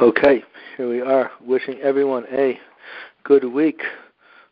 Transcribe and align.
Okay, 0.00 0.44
here 0.76 0.88
we 0.88 1.00
are, 1.00 1.32
wishing 1.44 1.80
everyone 1.80 2.24
a 2.30 2.56
good 3.24 3.42
week 3.42 3.82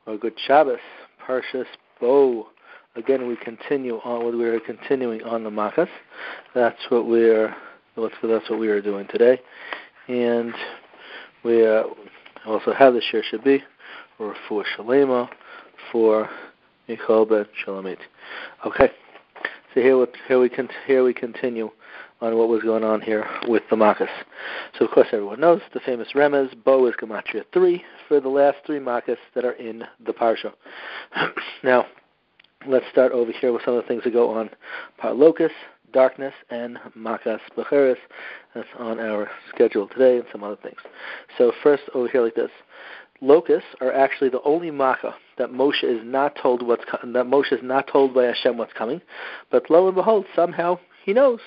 or 0.05 0.19
good 0.19 0.35
Shabbos, 0.45 0.81
Parshas 1.25 1.67
Bo. 2.01 2.49
Again, 2.97 3.29
we 3.29 3.37
continue 3.37 3.99
on 3.99 4.25
what 4.25 4.37
we 4.37 4.45
are 4.45 4.59
continuing 4.59 5.23
on 5.23 5.45
the 5.45 5.51
Makas. 5.51 5.87
That's 6.53 6.81
what 6.89 7.07
we're 7.07 7.55
that's 7.95 8.51
what 8.51 8.59
we 8.59 8.67
are 8.67 8.83
doing 8.83 9.07
today, 9.07 9.41
and 10.09 10.53
we 11.45 11.65
uh, 11.65 11.85
also 12.45 12.73
have 12.73 12.95
the 12.95 13.01
Shir 13.01 13.23
Shabi 13.33 13.61
or 14.19 14.35
for 14.49 14.65
Shalema 14.77 15.29
for 15.93 16.29
Michal 16.89 17.25
Ben 17.25 17.47
Shalomit. 17.65 17.99
Okay, 18.67 18.91
so 19.73 19.81
here 19.81 19.97
we 19.97 20.07
here 20.27 20.41
we 20.41 20.51
here 20.89 21.05
we 21.05 21.15
continue 21.15 21.71
on 22.21 22.37
what 22.37 22.49
was 22.49 22.63
going 22.63 22.85
on 22.85 23.01
here 23.01 23.29
with 23.49 23.63
the 23.71 23.77
Makas. 23.77 24.09
So, 24.79 24.85
of 24.85 24.91
course, 24.91 25.09
everyone 25.13 25.41
knows 25.41 25.61
the 25.75 25.81
famous 25.81 26.09
Remez, 26.15 26.53
Bo 26.65 26.87
is 26.87 26.95
Gematria 27.01 27.45
3 27.53 27.85
for 28.09 28.21
the 28.21 28.29
last 28.29 28.59
three 28.65 28.79
Makas 28.79 29.19
that 29.35 29.45
are 29.45 29.53
in 29.53 29.85
the 30.05 30.13
Parsha. 30.13 30.53
now, 31.65 31.87
let's 32.67 32.87
start 32.91 33.13
over 33.13 33.33
here 33.33 33.53
with 33.53 33.63
some 33.65 33.75
of 33.75 33.83
the 33.83 33.89
things 33.89 34.05
that 34.05 34.13
go 34.13 34.31
on 34.31 34.51
Parlokus, 35.03 35.51
Darkness, 35.93 36.35
and 36.51 36.79
Makas 36.97 37.41
Becheres. 37.57 37.97
That's 38.55 38.69
on 38.79 38.99
our 38.99 39.29
schedule 39.55 39.87
today 39.89 40.17
and 40.17 40.27
some 40.33 40.43
other 40.43 40.59
things. 40.63 40.79
So, 41.37 41.53
first, 41.63 41.83
over 41.95 42.09
here 42.09 42.23
like 42.23 42.35
this. 42.35 42.51
Locusts 43.23 43.69
are 43.81 43.93
actually 43.93 44.29
the 44.29 44.43
only 44.43 44.71
makkah 44.71 45.15
that 45.39 45.51
Moshe 45.51 45.85
is 45.85 46.01
not 46.05 46.37
told 46.37 46.61
what's 46.61 46.85
co- 46.85 46.99
that 47.03 47.27
Moshe 47.27 47.51
is 47.51 47.63
not 47.63 47.87
told 47.91 48.15
by 48.15 48.25
Hashem 48.25 48.59
what's 48.59 48.75
coming, 48.75 49.01
but 49.51 49.71
lo 49.71 49.87
and 49.87 49.97
behold, 49.97 50.27
somehow 50.35 50.79
he 51.03 51.15
knows. 51.15 51.41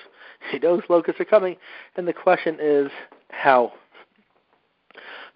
He 0.52 0.60
knows 0.60 0.84
locusts 0.90 1.22
are 1.22 1.26
coming, 1.26 1.58
and 1.96 2.08
the 2.08 2.14
question 2.14 2.58
is 2.60 2.92
how. 3.30 3.74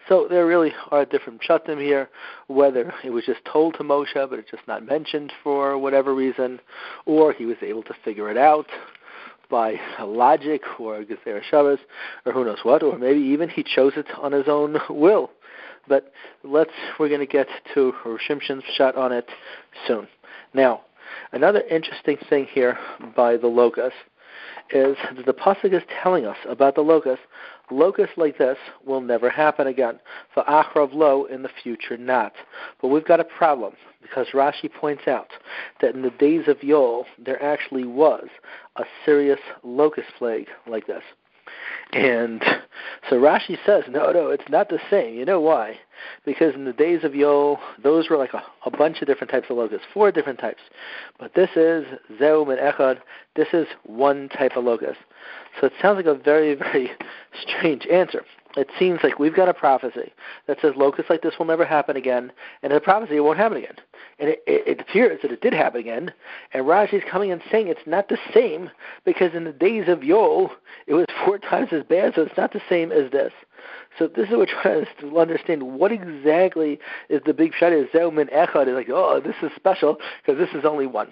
So 0.10 0.28
there 0.30 0.46
really 0.46 0.74
are 0.92 1.06
different 1.06 1.42
pshatim 1.42 1.82
here, 1.82 2.10
whether 2.48 2.94
it 3.04 3.10
was 3.10 3.26
just 3.26 3.40
told 3.46 3.76
to 3.76 3.84
Moshe 3.84 4.14
but 4.14 4.38
it's 4.38 4.52
just 4.52 4.68
not 4.68 4.86
mentioned 4.86 5.32
for 5.44 5.78
whatever 5.78 6.14
reason, 6.14 6.60
or 7.06 7.32
he 7.32 7.46
was 7.46 7.58
able 7.62 7.84
to 7.84 7.94
figure 8.04 8.30
it 8.30 8.38
out 8.38 8.68
by 9.50 9.80
logic 10.02 10.62
or 10.80 11.04
Gezerah 11.04 11.44
Shavah, 11.52 11.78
or 12.26 12.34
who 12.34 12.44
knows 12.44 12.60
what, 12.64 12.84
or 12.84 12.98
maybe 12.98 13.20
even 13.20 13.50
he 13.50 13.64
chose 13.64 13.94
it 13.96 14.08
on 14.20 14.32
his 14.32 14.48
own 14.48 14.78
will. 14.90 15.32
But 15.88 16.12
let's 16.44 16.72
we're 17.00 17.10
going 17.10 17.20
to 17.20 17.26
get 17.26 17.48
to 17.74 17.94
Shimshon's 18.28 18.64
shot 18.76 18.96
on 18.96 19.12
it 19.12 19.30
soon. 19.88 20.08
Now, 20.54 20.82
another 21.32 21.62
interesting 21.70 22.18
thing 22.30 22.48
here 22.52 22.78
by 23.16 23.38
the 23.38 23.48
locust 23.48 23.96
is 24.72 24.98
that 25.16 25.26
the 25.26 25.34
pasuk 25.34 25.74
is 25.74 25.84
telling 26.02 26.26
us 26.26 26.38
about 26.48 26.76
the 26.76 26.82
locust. 26.82 27.22
Locusts 27.72 28.18
like 28.18 28.38
this 28.38 28.58
will 28.86 29.02
never 29.02 29.30
happen 29.30 29.68
again. 29.68 30.00
For 30.34 30.44
achrav 30.44 30.94
lo 30.94 31.26
in 31.26 31.44
the 31.44 31.50
future 31.62 31.98
not. 31.98 32.34
But 32.82 32.90
we've 32.90 33.06
got 33.06 33.20
a 33.20 33.26
problem 33.26 33.74
because 34.02 34.28
Rashi 34.34 34.72
points 34.72 35.08
out 35.08 35.30
that 35.82 35.96
in 35.96 36.02
the 36.02 36.12
days 36.12 36.48
of 36.48 36.58
Yoel 36.60 37.06
there 37.24 37.42
actually 37.42 37.86
was 37.86 38.28
a 38.76 38.84
serious 39.06 39.40
locust 39.64 40.10
plague 40.18 40.50
like 40.68 40.88
this. 40.88 41.04
And 41.92 42.44
so 43.10 43.20
Rashi 43.20 43.58
says, 43.66 43.84
no, 43.90 44.12
no, 44.12 44.30
it's 44.30 44.50
not 44.50 44.70
the 44.70 44.80
same. 44.90 45.16
You 45.16 45.26
know 45.26 45.40
why? 45.40 45.80
Because 46.26 46.56
in 46.56 46.66
the 46.66 46.74
days 46.74 47.04
of 47.04 47.12
Yoel, 47.12 47.60
those 47.84 48.10
were 48.10 48.18
like 48.18 48.34
a, 48.34 48.44
a 48.66 48.72
bunch 48.72 49.02
of 49.02 49.08
different 49.08 49.32
types 49.32 49.48
of 49.50 49.58
locusts, 49.58 49.86
four 49.94 50.12
different 50.12 50.40
types. 50.40 50.62
But 51.20 51.36
this 51.36 51.50
is 51.56 51.86
Zeum 52.20 52.50
and 52.50 52.60
Echad. 52.60 53.00
This 53.36 53.50
is 53.54 53.68
one 53.84 54.30
type 54.30 54.56
of 54.56 54.64
locust. 54.64 55.00
So 55.60 55.68
it 55.68 55.74
sounds 55.82 55.98
like 55.98 56.06
a 56.06 56.16
very, 56.16 56.56
very 56.56 56.92
strange 57.46 57.86
answer 57.88 58.24
it 58.56 58.70
seems 58.78 59.00
like 59.04 59.20
we've 59.20 59.36
got 59.36 59.50
a 59.50 59.54
prophecy 59.54 60.14
that 60.48 60.58
says 60.62 60.74
locusts 60.76 61.10
like 61.10 61.22
this 61.22 61.34
will 61.40 61.46
never 61.46 61.66
happen 61.66 61.96
again, 61.96 62.32
and 62.62 62.72
the 62.72 62.80
prophecy 62.80 63.18
it 63.18 63.22
won't 63.22 63.38
happen 63.38 63.58
again. 63.58 63.76
And 64.20 64.30
it, 64.30 64.44
it, 64.46 64.68
it 64.68 64.82
appears 64.82 65.22
that 65.22 65.32
it 65.32 65.42
did 65.42 65.54
happen 65.54 65.80
again, 65.80 66.14
and 66.54 66.66
Rashi 66.66 66.94
is 66.96 67.04
coming 67.10 67.32
and 67.32 67.42
saying 67.52 67.68
it's 67.68 67.88
not 67.88 68.10
the 68.10 68.18
same 68.34 68.70
because 69.06 69.34
in 69.34 69.44
the 69.44 69.52
days 69.52 69.88
of 69.88 70.00
Yoel 70.00 70.52
it 70.88 70.94
was 70.94 71.06
four 71.26 71.38
times 71.40 71.70
as 71.72 71.84
bad, 71.84 72.14
so 72.16 72.24
it's 72.24 72.38
not 72.38 72.54
the 72.54 72.62
same 72.70 72.92
as 72.92 73.12
this. 73.12 73.32
So 73.98 74.08
this 74.08 74.26
is 74.26 74.32
what 74.32 74.40
we're 74.40 74.62
trying 74.62 74.86
to 75.00 75.20
understand. 75.20 75.64
What 75.64 75.92
exactly 75.92 76.80
is 77.10 77.22
the 77.26 77.34
big 77.34 77.54
shot? 77.54 77.72
Is 77.74 77.88
Zeumin 77.94 78.32
Echad 78.34 78.68
is 78.68 78.74
like, 78.74 78.90
oh, 78.90 79.22
this 79.24 79.36
is 79.42 79.52
special 79.56 79.98
because 80.26 80.40
this 80.40 80.54
is 80.58 80.66
only 80.66 80.88
one. 80.88 81.12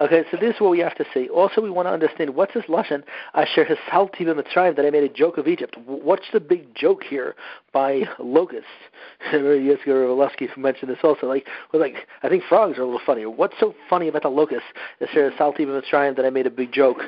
Okay, 0.00 0.24
so 0.28 0.36
this 0.36 0.56
is 0.56 0.60
what 0.60 0.72
we 0.72 0.80
have 0.80 0.96
to 0.96 1.04
see. 1.14 1.28
Also, 1.28 1.60
we 1.60 1.70
want 1.70 1.86
to 1.86 1.92
understand 1.92 2.34
what's 2.34 2.52
this 2.52 2.64
lashon 2.64 3.04
asher 3.32 3.64
hisalti 3.64 4.22
b'mitzrayim 4.22 4.74
that 4.74 4.84
I 4.84 4.90
made 4.90 5.04
a 5.04 5.08
joke 5.08 5.38
of 5.38 5.46
Egypt. 5.46 5.76
What's 5.86 6.24
the 6.32 6.40
big 6.40 6.74
joke 6.74 7.04
here 7.04 7.36
by 7.72 8.02
locusts? 8.18 8.66
Yitzchak 9.32 9.86
Ravelsky 9.86 10.54
mentioned 10.56 10.90
this 10.90 10.98
also. 11.04 11.28
Like, 11.28 11.46
well, 11.72 11.80
like 11.80 11.94
I 12.24 12.28
think 12.28 12.42
frogs 12.48 12.76
are 12.76 12.82
a 12.82 12.86
little 12.86 13.00
funny. 13.06 13.24
What's 13.24 13.54
so 13.60 13.72
funny 13.88 14.08
about 14.08 14.22
the 14.22 14.30
locusts 14.30 14.66
asher 15.00 15.30
hisalti 15.30 15.60
b'mitzrayim 15.60 16.16
that 16.16 16.24
I 16.24 16.30
made 16.30 16.48
a 16.48 16.50
big 16.50 16.72
joke 16.72 16.98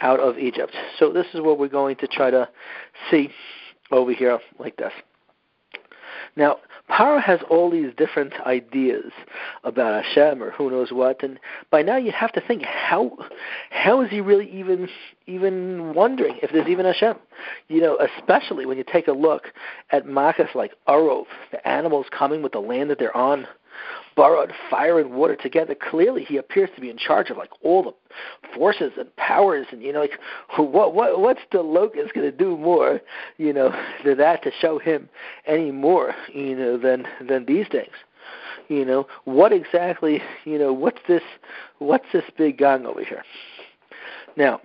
out 0.00 0.18
of 0.18 0.38
Egypt? 0.38 0.74
So 0.98 1.12
this 1.12 1.26
is 1.34 1.42
what 1.42 1.58
we're 1.58 1.68
going 1.68 1.96
to 1.96 2.06
try 2.06 2.30
to 2.30 2.48
see 3.10 3.28
over 3.90 4.14
here 4.14 4.38
like 4.58 4.76
this. 4.78 4.92
Now, 6.36 6.58
Paro 6.90 7.22
has 7.22 7.40
all 7.48 7.70
these 7.70 7.92
different 7.96 8.34
ideas 8.46 9.12
about 9.64 10.04
Hashem 10.04 10.42
or 10.42 10.50
who 10.50 10.70
knows 10.70 10.92
what, 10.92 11.22
and 11.22 11.38
by 11.70 11.82
now 11.82 11.96
you 11.96 12.12
have 12.12 12.32
to 12.32 12.40
think 12.40 12.62
how 12.62 13.16
how 13.70 14.02
is 14.02 14.10
he 14.10 14.20
really 14.20 14.50
even 14.50 14.88
even 15.26 15.94
wondering 15.94 16.38
if 16.42 16.50
there's 16.52 16.68
even 16.68 16.86
Hashem? 16.86 17.16
You 17.68 17.80
know, 17.80 17.98
especially 17.98 18.66
when 18.66 18.78
you 18.78 18.84
take 18.84 19.08
a 19.08 19.12
look 19.12 19.52
at 19.90 20.06
Makas 20.06 20.54
like 20.54 20.72
Arov, 20.88 21.26
the 21.52 21.66
animals 21.66 22.06
coming 22.10 22.42
with 22.42 22.52
the 22.52 22.60
land 22.60 22.90
that 22.90 22.98
they're 22.98 23.16
on, 23.16 23.46
borrowed 24.16 24.52
fire 24.68 24.98
and 25.00 25.12
water 25.12 25.36
together. 25.36 25.74
Clearly, 25.74 26.24
he 26.24 26.36
appears 26.36 26.70
to 26.74 26.80
be 26.80 26.90
in 26.90 26.98
charge 26.98 27.30
of 27.30 27.36
like 27.36 27.50
all 27.62 27.82
the 27.82 27.92
forces 28.54 28.92
and 28.98 29.14
powers, 29.16 29.66
and 29.70 29.82
you 29.82 29.92
know, 29.92 30.00
like 30.00 30.18
what 30.56 30.94
what 30.94 31.20
what's 31.20 31.40
the 31.52 31.62
locust 31.62 32.14
going 32.14 32.30
to 32.30 32.36
do 32.36 32.56
more, 32.56 33.00
you 33.38 33.52
know, 33.52 33.70
to 34.04 34.14
that 34.14 34.42
to 34.42 34.50
show 34.60 34.78
him 34.78 35.08
any 35.46 35.70
more, 35.70 36.14
you 36.32 36.56
know, 36.56 36.76
than 36.78 37.06
than 37.26 37.46
these 37.46 37.66
things. 37.70 37.94
You 38.68 38.84
know, 38.84 39.06
what 39.24 39.52
exactly, 39.52 40.22
you 40.44 40.56
know, 40.56 40.72
what's 40.72 41.00
this, 41.08 41.22
what's 41.78 42.04
this 42.12 42.22
big 42.38 42.58
gang 42.58 42.86
over 42.86 43.02
here? 43.02 43.24
Now, 44.36 44.60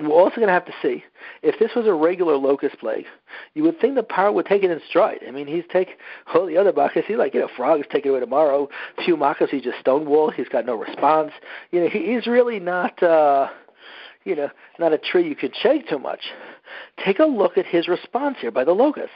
we're 0.00 0.10
also 0.10 0.36
going 0.36 0.48
to 0.48 0.52
have 0.52 0.66
to 0.66 0.74
see 0.82 1.04
if 1.42 1.58
this 1.58 1.70
was 1.74 1.86
a 1.86 1.92
regular 1.92 2.36
locust 2.36 2.78
plague. 2.78 3.06
You 3.54 3.62
would 3.64 3.80
think 3.80 3.94
the 3.94 4.02
Paro 4.02 4.32
would 4.34 4.46
take 4.46 4.62
it 4.62 4.70
in 4.70 4.80
stride. 4.88 5.20
I 5.26 5.30
mean, 5.30 5.46
he's 5.46 5.64
take 5.72 5.98
all 6.34 6.46
the 6.46 6.56
other 6.56 6.72
makas. 6.72 7.04
He's 7.04 7.16
like, 7.16 7.34
you 7.34 7.40
know, 7.40 7.48
frogs 7.56 7.86
take 7.90 8.06
it 8.06 8.10
away 8.10 8.20
tomorrow. 8.20 8.68
Few 9.04 9.16
makas, 9.16 9.48
he 9.48 9.60
just 9.60 9.78
stonewall. 9.80 10.30
He's 10.30 10.48
got 10.48 10.66
no 10.66 10.74
response. 10.76 11.32
You 11.70 11.80
know, 11.80 11.88
he, 11.88 12.14
he's 12.14 12.26
really 12.26 12.60
not. 12.60 13.02
uh 13.02 13.48
you 14.26 14.34
know, 14.34 14.50
not 14.80 14.92
a 14.92 14.98
tree 14.98 15.26
you 15.26 15.36
could 15.36 15.54
shake 15.56 15.88
too 15.88 16.00
much. 16.00 16.20
Take 17.04 17.18
a 17.18 17.24
look 17.24 17.58
at 17.58 17.66
his 17.66 17.88
response 17.88 18.36
here 18.40 18.50
by 18.50 18.64
the 18.64 18.72
locust. 18.72 19.12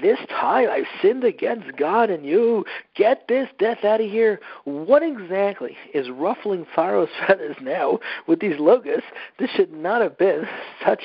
This 0.00 0.18
time 0.28 0.68
I've 0.70 0.86
sinned 1.02 1.24
against 1.24 1.76
God 1.76 2.10
and 2.10 2.24
you. 2.24 2.64
Get 2.94 3.28
this 3.28 3.48
death 3.58 3.84
out 3.84 4.00
of 4.00 4.10
here. 4.10 4.40
What 4.64 5.02
exactly 5.02 5.76
is 5.94 6.10
ruffling 6.10 6.66
Pharaoh's 6.74 7.08
feathers 7.26 7.56
now 7.60 7.98
with 8.26 8.40
these 8.40 8.58
locusts? 8.58 9.06
This 9.38 9.50
should 9.50 9.72
not 9.72 10.00
have 10.00 10.18
been 10.18 10.46
such, 10.84 11.02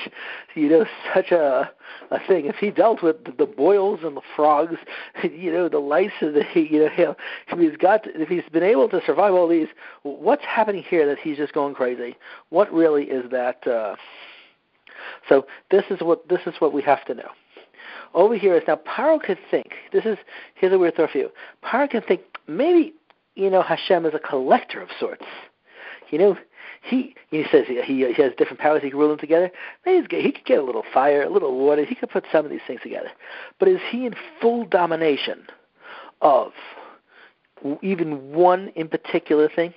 you 0.55 0.69
know, 0.69 0.85
such 1.13 1.31
a 1.31 1.71
a 2.09 2.19
thing. 2.27 2.45
If 2.45 2.55
he 2.55 2.71
dealt 2.71 3.01
with 3.01 3.23
the, 3.23 3.31
the 3.31 3.45
boils 3.45 4.01
and 4.03 4.15
the 4.15 4.21
frogs, 4.35 4.75
you 5.23 5.51
know, 5.51 5.69
the 5.69 5.79
lice 5.79 6.11
and 6.19 6.35
the, 6.35 6.45
you 6.59 6.89
know, 6.97 7.15
if 7.47 7.59
he's 7.59 7.77
got, 7.77 8.01
if 8.05 8.29
he's 8.29 8.43
been 8.51 8.63
able 8.63 8.89
to 8.89 9.01
survive 9.05 9.33
all 9.33 9.47
these, 9.47 9.67
what's 10.03 10.43
happening 10.43 10.83
here 10.83 11.07
that 11.07 11.19
he's 11.19 11.37
just 11.37 11.53
going 11.53 11.73
crazy? 11.73 12.15
What 12.49 12.71
really 12.73 13.05
is 13.05 13.29
that? 13.31 13.65
Uh, 13.65 13.95
so 15.27 15.45
this 15.69 15.83
is 15.89 15.99
what 16.01 16.27
this 16.29 16.41
is 16.45 16.55
what 16.59 16.73
we 16.73 16.81
have 16.83 17.05
to 17.05 17.13
know. 17.13 17.29
Over 18.13 18.35
here 18.35 18.55
is 18.55 18.63
now 18.67 18.75
Paro 18.75 19.21
could 19.21 19.39
think. 19.49 19.73
This 19.93 20.05
is 20.05 20.17
here's 20.55 20.73
a 20.73 20.79
weird 20.79 20.95
thought 20.95 21.11
for 21.11 21.17
you. 21.17 21.29
Paro 21.63 21.89
can 21.89 22.01
think 22.01 22.21
maybe 22.47 22.93
you 23.35 23.49
know 23.49 23.61
Hashem 23.61 24.05
is 24.05 24.13
a 24.13 24.19
collector 24.19 24.81
of 24.81 24.89
sorts. 24.99 25.25
You 26.09 26.17
know, 26.19 26.37
he 26.81 27.15
he 27.29 27.45
says 27.51 27.65
he 27.67 27.81
he, 27.81 28.01
has 28.01 28.33
different 28.37 28.59
powers. 28.59 28.81
He 28.83 28.89
can 28.89 28.99
rule 28.99 29.09
them 29.09 29.17
together. 29.17 29.49
Maybe 29.85 30.21
he 30.21 30.31
could 30.31 30.45
get 30.45 30.59
a 30.59 30.63
little 30.63 30.83
fire, 30.93 31.23
a 31.23 31.29
little 31.29 31.57
water. 31.57 31.85
He 31.85 31.95
could 31.95 32.09
put 32.09 32.25
some 32.31 32.45
of 32.45 32.51
these 32.51 32.61
things 32.67 32.81
together. 32.81 33.09
But 33.59 33.69
is 33.69 33.79
he 33.89 34.05
in 34.05 34.13
full 34.41 34.65
domination 34.65 35.45
of 36.21 36.51
even 37.81 38.33
one 38.33 38.69
in 38.75 38.89
particular 38.89 39.49
thing? 39.49 39.73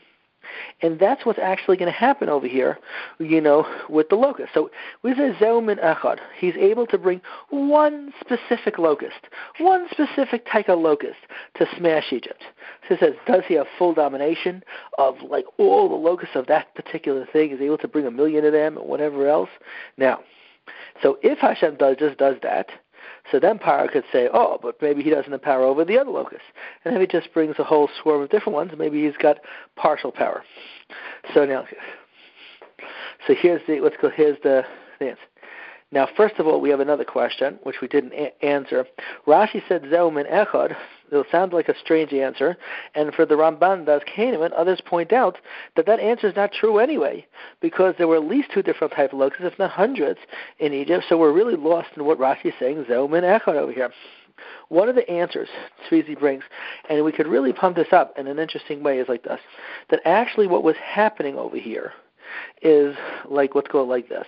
And 0.83 0.99
that's 0.99 1.25
what's 1.25 1.39
actually 1.39 1.77
going 1.77 1.93
to 1.93 1.99
happen 1.99 2.29
over 2.29 2.47
here, 2.47 2.79
you 3.19 3.41
know, 3.41 3.67
with 3.89 4.09
the 4.09 4.17
locust. 4.17 4.51
So 4.55 4.71
with 5.03 5.19
a 5.19 5.35
Zeumin 5.41 5.83
Echad, 5.83 6.19
he's 6.39 6.55
able 6.57 6.87
to 6.89 6.99
bring 6.99 7.21
one 7.51 8.13
specific 8.21 8.79
locust, 8.79 9.29
one 9.59 9.87
specific 9.91 10.47
type 10.51 10.69
of 10.69 10.79
locust 10.79 11.19
to 11.57 11.67
smash 11.77 12.13
Egypt. 12.13 12.43
So 12.89 12.95
it 12.95 13.01
says, 13.01 13.15
does 13.27 13.43
he 13.47 13.55
have 13.55 13.67
full 13.79 13.95
domination 13.95 14.63
of 14.99 15.17
like 15.23 15.47
all 15.59 15.89
the 15.89 15.95
locusts 15.95 16.37
of 16.37 16.47
that 16.47 16.75
particular 16.75 17.27
thing? 17.33 17.51
Is 17.51 17.59
he 17.59 17.67
able 17.67 17.79
to 17.79 17.89
bring 17.89 18.07
a 18.07 18.11
million 18.11 18.45
of 18.45 18.53
them 18.53 18.79
or 18.79 18.87
whatever 18.87 19.29
else? 19.29 19.51
Now, 19.97 20.21
So 21.03 21.19
if 21.23 21.39
Hashem 21.39 21.77
does 21.77 21.97
just 21.99 22.19
does 22.19 22.37
that, 22.43 22.69
so 23.33 23.41
then 23.41 23.59
Paro 23.59 23.91
could 23.91 24.05
say, 24.13 24.29
oh, 24.33 24.59
but 24.61 24.81
maybe 24.83 25.03
he 25.03 25.11
doesn't 25.11 25.33
have 25.33 25.43
power 25.43 25.63
over 25.63 25.85
the 25.85 25.99
other 25.99 26.11
locusts. 26.11 26.47
And 26.85 26.95
then 26.95 27.01
he 27.01 27.07
just 27.07 27.33
brings 27.33 27.57
a 27.59 27.65
whole 27.65 27.89
swarm 28.03 28.23
of 28.23 28.31
different 28.31 28.55
ones. 28.55 28.73
Maybe 28.77 29.05
he's 29.05 29.17
got 29.17 29.39
partial 29.77 30.13
power. 30.13 30.45
So 31.33 31.45
now, 31.45 31.67
so 33.27 33.35
here's 33.35 33.63
the 33.67 33.81
let's 33.81 33.97
go. 34.01 34.11
Here's 34.11 34.39
the, 34.43 34.65
the 35.01 35.11
answer. 35.11 35.23
Now, 35.91 36.09
first 36.17 36.37
of 36.39 36.47
all, 36.47 36.61
we 36.61 36.71
have 36.71 36.81
another 36.81 37.05
question 37.05 37.59
which 37.63 37.77
we 37.81 37.89
didn't 37.89 38.13
a- 38.13 38.45
answer. 38.45 38.87
Rashi 39.27 39.63
said 39.69 39.85
Zeum 39.85 40.19
and 40.19 40.29
Echad. 40.29 40.77
It 41.21 41.27
sounds 41.31 41.53
like 41.53 41.69
a 41.69 41.79
strange 41.79 42.13
answer, 42.13 42.57
and 42.95 43.15
for 43.15 43.27
the 43.27 43.35
Ramban 43.35 43.87
does 43.87 44.03
Kahneman, 44.03 44.51
others 44.57 44.81
point 44.85 45.13
out 45.13 45.39
that 45.77 45.87
that 45.87 46.01
answer 46.01 46.29
is 46.29 46.37
not 46.37 46.53
true 46.53 46.79
anyway, 46.79 47.27
because 47.61 47.95
there 47.97 48.09
were 48.09 48.17
at 48.17 48.25
least 48.25 48.51
two 48.53 48.63
different 48.63 48.93
type 48.93 49.13
of 49.13 49.19
locusts, 49.19 49.45
if 49.45 49.59
not 49.59 49.71
hundreds, 49.71 50.21
in 50.59 50.73
Egypt. 50.73 51.05
So 51.09 51.17
we're 51.17 51.33
really 51.33 51.57
lost 51.57 51.89
in 51.97 52.05
what 52.05 52.19
Rashi 52.19 52.47
is 52.47 52.55
saying 52.59 52.85
Zeum 52.85 53.17
and 53.17 53.25
Echad 53.25 53.55
over 53.55 53.73
here. 53.73 53.91
One 54.69 54.89
of 54.89 54.95
the 54.95 55.09
answers 55.09 55.49
Tzvizi 55.89 56.19
brings, 56.19 56.43
and 56.89 57.05
we 57.05 57.13
could 57.13 57.27
really 57.27 57.53
pump 57.53 57.77
this 57.77 57.93
up 57.93 58.19
in 58.19 58.27
an 58.27 58.39
interesting 58.39 58.83
way, 58.83 58.99
is 58.99 59.09
like 59.09 59.23
this: 59.23 59.41
that 59.91 60.01
actually 60.05 60.47
what 60.47 60.65
was 60.65 60.77
happening 60.77 61.37
over 61.37 61.57
here 61.57 61.93
is 62.63 62.97
like 63.29 63.55
let's 63.55 63.69
go 63.69 63.85
like 63.85 64.09
this. 64.09 64.27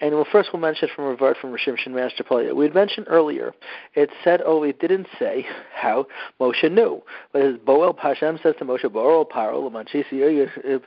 And 0.00 0.14
we'll 0.14 0.26
first 0.30 0.50
we'll 0.52 0.60
mention 0.60 0.88
from 0.94 1.06
Revert 1.06 1.36
from 1.38 1.52
Rishim 1.52 1.78
Shin 1.78 1.94
Master. 1.94 2.24
We 2.54 2.64
had 2.64 2.74
mentioned 2.74 3.06
earlier, 3.08 3.52
it 3.94 4.10
said, 4.22 4.42
oh, 4.44 4.62
it 4.62 4.80
didn't 4.80 5.06
say 5.18 5.46
how 5.74 6.06
Moshe 6.40 6.70
knew. 6.70 7.02
But 7.32 7.42
his 7.42 7.56
Boel 7.56 7.96
Pashem 7.96 8.42
says 8.42 8.54
to 8.58 8.64
Moshe, 8.64 8.84
Boel 8.84 9.28
Paro, 9.28 9.70
Lamanchisi, 9.70 10.46
uh, 10.74 10.78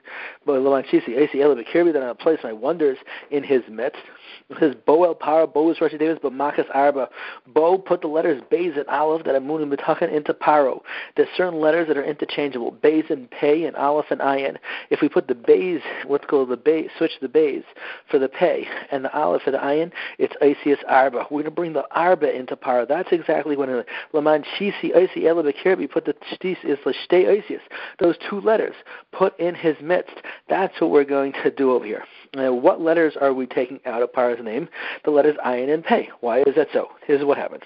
Lamanchisi, 0.48 1.18
Asi 1.18 1.42
Ela 1.42 1.56
Bekirbi, 1.56 1.94
that 1.94 2.04
I 2.04 2.14
place 2.14 2.40
my 2.44 2.54
wonders 2.54 2.98
in 3.32 3.44
his 3.44 3.62
midst. 3.70 4.02
It 4.50 4.58
says 4.60 4.76
Boel 4.88 5.18
Paro, 5.18 5.52
Bo 5.52 5.74
Rashi 5.74 6.00
Davis, 6.00 6.20
but 6.22 6.34
Makas 6.34 6.66
Arba. 6.74 7.10
Bo 7.48 7.78
put 7.78 8.02
the 8.02 8.08
letters 8.08 8.42
Beis 8.52 8.78
and 8.78 8.88
Aleph 8.88 9.26
that 9.26 9.36
are 9.36 9.40
Munim 9.40 9.74
B'tachan 9.74 10.12
into 10.14 10.34
Paro. 10.34 10.82
There's 11.16 11.30
certain 11.36 11.60
letters 11.60 11.88
that 11.88 11.98
are 11.98 12.04
interchangeable, 12.04 12.72
Beis 12.72 13.10
and 13.10 13.30
Pei 13.32 13.66
and 13.66 13.76
Aleph 13.76 14.08
and 14.12 14.22
Ayin. 14.22 14.58
If 14.90 15.02
we 15.02 15.10
put 15.10 15.28
the 15.28 15.36
Beis, 15.36 15.82
let's 16.08 16.26
go 16.26 16.46
the 16.46 16.58
Beis, 16.58 16.90
switch 16.98 17.12
the 17.22 17.28
Beis 17.28 17.64
for 18.10 18.20
the 18.20 18.30
Pei, 18.30 18.68
and 18.92 19.06
the 19.06 19.14
aleph 19.18 19.44
for 19.44 19.52
the 19.52 19.58
ayin, 19.58 19.92
it's 20.18 20.34
Isius 20.42 20.80
Arba. 20.88 21.26
We're 21.30 21.42
going 21.42 21.46
to 21.46 21.52
bring 21.52 21.74
the 21.74 21.86
Arba 21.92 22.36
into 22.36 22.56
Paro. 22.56 22.88
That's 22.88 23.12
exactly 23.12 23.56
when 23.56 23.84
Laman 24.14 24.44
Shisi 24.58 24.96
Isi 24.96 25.28
Ela 25.28 25.44
Bekirbi 25.44 25.90
put 25.90 26.06
the 26.06 26.14
Shtis 26.32 26.58
is 26.64 26.78
Shtei 26.80 27.42
Isius. 27.42 27.62
Those 28.00 28.16
two 28.30 28.42
letters 28.42 28.76
put 29.12 29.40
in 29.40 29.56
his 29.56 29.76
midst. 29.82 30.16
That's 30.50 30.80
what 30.82 30.92
we're 30.92 31.04
going 31.04 31.34
to 31.44 31.52
do 31.52 31.72
over 31.72 31.86
here. 31.86 32.04
Now, 32.36 32.54
what 32.54 32.82
letters 32.82 33.16
are 33.20 33.34
we 33.34 33.46
taking 33.46 33.80
out 33.86 34.02
of 34.02 34.12
Paro's 34.12 34.44
name? 34.44 34.70
The 35.06 35.12
letters 35.12 35.38
Ayin 35.46 35.74
and 35.74 35.84
Pei. 35.84 36.10
Why 36.22 36.40
is 36.42 36.56
that 36.56 36.68
so? 36.74 36.90
Here's 37.06 37.24
what 37.26 37.38
happens 37.38 37.64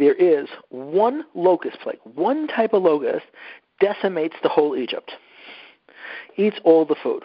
there 0.00 0.14
is 0.14 0.48
one 0.70 1.24
locust 1.34 1.78
plague, 1.80 1.98
one 2.14 2.48
type 2.48 2.72
of 2.72 2.82
locust 2.82 3.26
decimates 3.80 4.34
the 4.42 4.48
whole 4.48 4.74
Egypt, 4.74 5.12
eats 6.36 6.56
all 6.64 6.86
the 6.86 6.96
food. 7.02 7.22